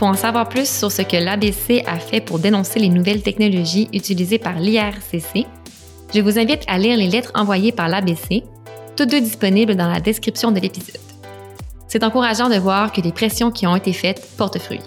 pour 0.04 0.10
en 0.10 0.16
savoir 0.16 0.50
plus 0.50 0.68
sur 0.68 0.92
ce 0.92 1.00
que 1.00 1.16
l'ABC 1.16 1.82
a 1.86 1.98
fait 1.98 2.20
pour 2.20 2.38
dénoncer 2.38 2.78
les 2.78 2.90
nouvelles 2.90 3.22
technologies 3.22 3.88
utilisées 3.94 4.36
par 4.36 4.58
l'IRCC, 4.58 5.46
je 6.14 6.20
vous 6.20 6.38
invite 6.38 6.60
à 6.66 6.76
lire 6.76 6.98
les 6.98 7.06
lettres 7.06 7.32
envoyées 7.34 7.72
par 7.72 7.88
l'ABC, 7.88 8.42
toutes 8.96 9.08
deux 9.08 9.22
disponibles 9.22 9.76
dans 9.76 9.88
la 9.88 10.00
description 10.00 10.52
de 10.52 10.60
l'épisode. 10.60 11.00
C'est 11.88 12.04
encourageant 12.04 12.50
de 12.50 12.56
voir 12.56 12.92
que 12.92 13.00
les 13.00 13.12
pressions 13.12 13.50
qui 13.50 13.66
ont 13.66 13.76
été 13.76 13.94
faites 13.94 14.28
portent 14.36 14.58
fruit. 14.58 14.82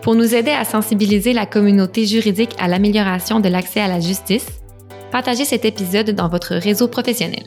Pour 0.00 0.14
nous 0.14 0.34
aider 0.34 0.52
à 0.52 0.64
sensibiliser 0.64 1.34
la 1.34 1.44
communauté 1.44 2.06
juridique 2.06 2.56
à 2.58 2.66
l'amélioration 2.66 3.40
de 3.40 3.48
l'accès 3.50 3.82
à 3.82 3.88
la 3.88 4.00
justice, 4.00 4.46
partagez 5.12 5.44
cet 5.44 5.66
épisode 5.66 6.12
dans 6.12 6.28
votre 6.30 6.54
réseau 6.54 6.88
professionnel. 6.88 7.44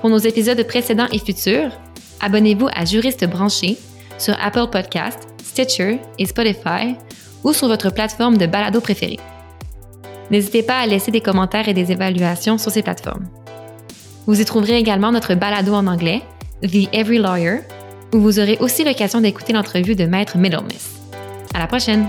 Pour 0.00 0.10
nos 0.10 0.18
épisodes 0.18 0.66
précédents 0.66 1.06
et 1.12 1.20
futurs, 1.20 1.70
abonnez-vous 2.20 2.66
à 2.74 2.84
Juriste 2.84 3.26
branché 3.26 3.78
sur 4.18 4.34
Apple 4.42 4.66
Podcast 4.72 5.28
Stitcher 5.54 6.00
et 6.18 6.26
Spotify 6.26 6.96
ou 7.44 7.52
sur 7.52 7.68
votre 7.68 7.90
plateforme 7.90 8.38
de 8.38 8.46
balado 8.46 8.80
préférée. 8.80 9.20
N'hésitez 10.32 10.64
pas 10.64 10.78
à 10.78 10.86
laisser 10.86 11.12
des 11.12 11.20
commentaires 11.20 11.68
et 11.68 11.74
des 11.74 11.92
évaluations 11.92 12.58
sur 12.58 12.72
ces 12.72 12.82
plateformes. 12.82 13.28
Vous 14.26 14.40
y 14.40 14.44
trouverez 14.44 14.78
également 14.78 15.12
notre 15.12 15.34
balado 15.34 15.72
en 15.72 15.86
anglais, 15.86 16.22
The 16.62 16.92
Every 16.92 17.18
Lawyer, 17.18 17.60
où 18.12 18.18
vous 18.18 18.40
aurez 18.40 18.56
aussi 18.58 18.82
l'occasion 18.82 19.20
d'écouter 19.20 19.52
l'entrevue 19.52 19.94
de 19.94 20.06
Maître 20.06 20.38
Middlemiss. 20.38 21.00
À 21.54 21.60
la 21.60 21.68
prochaine! 21.68 22.04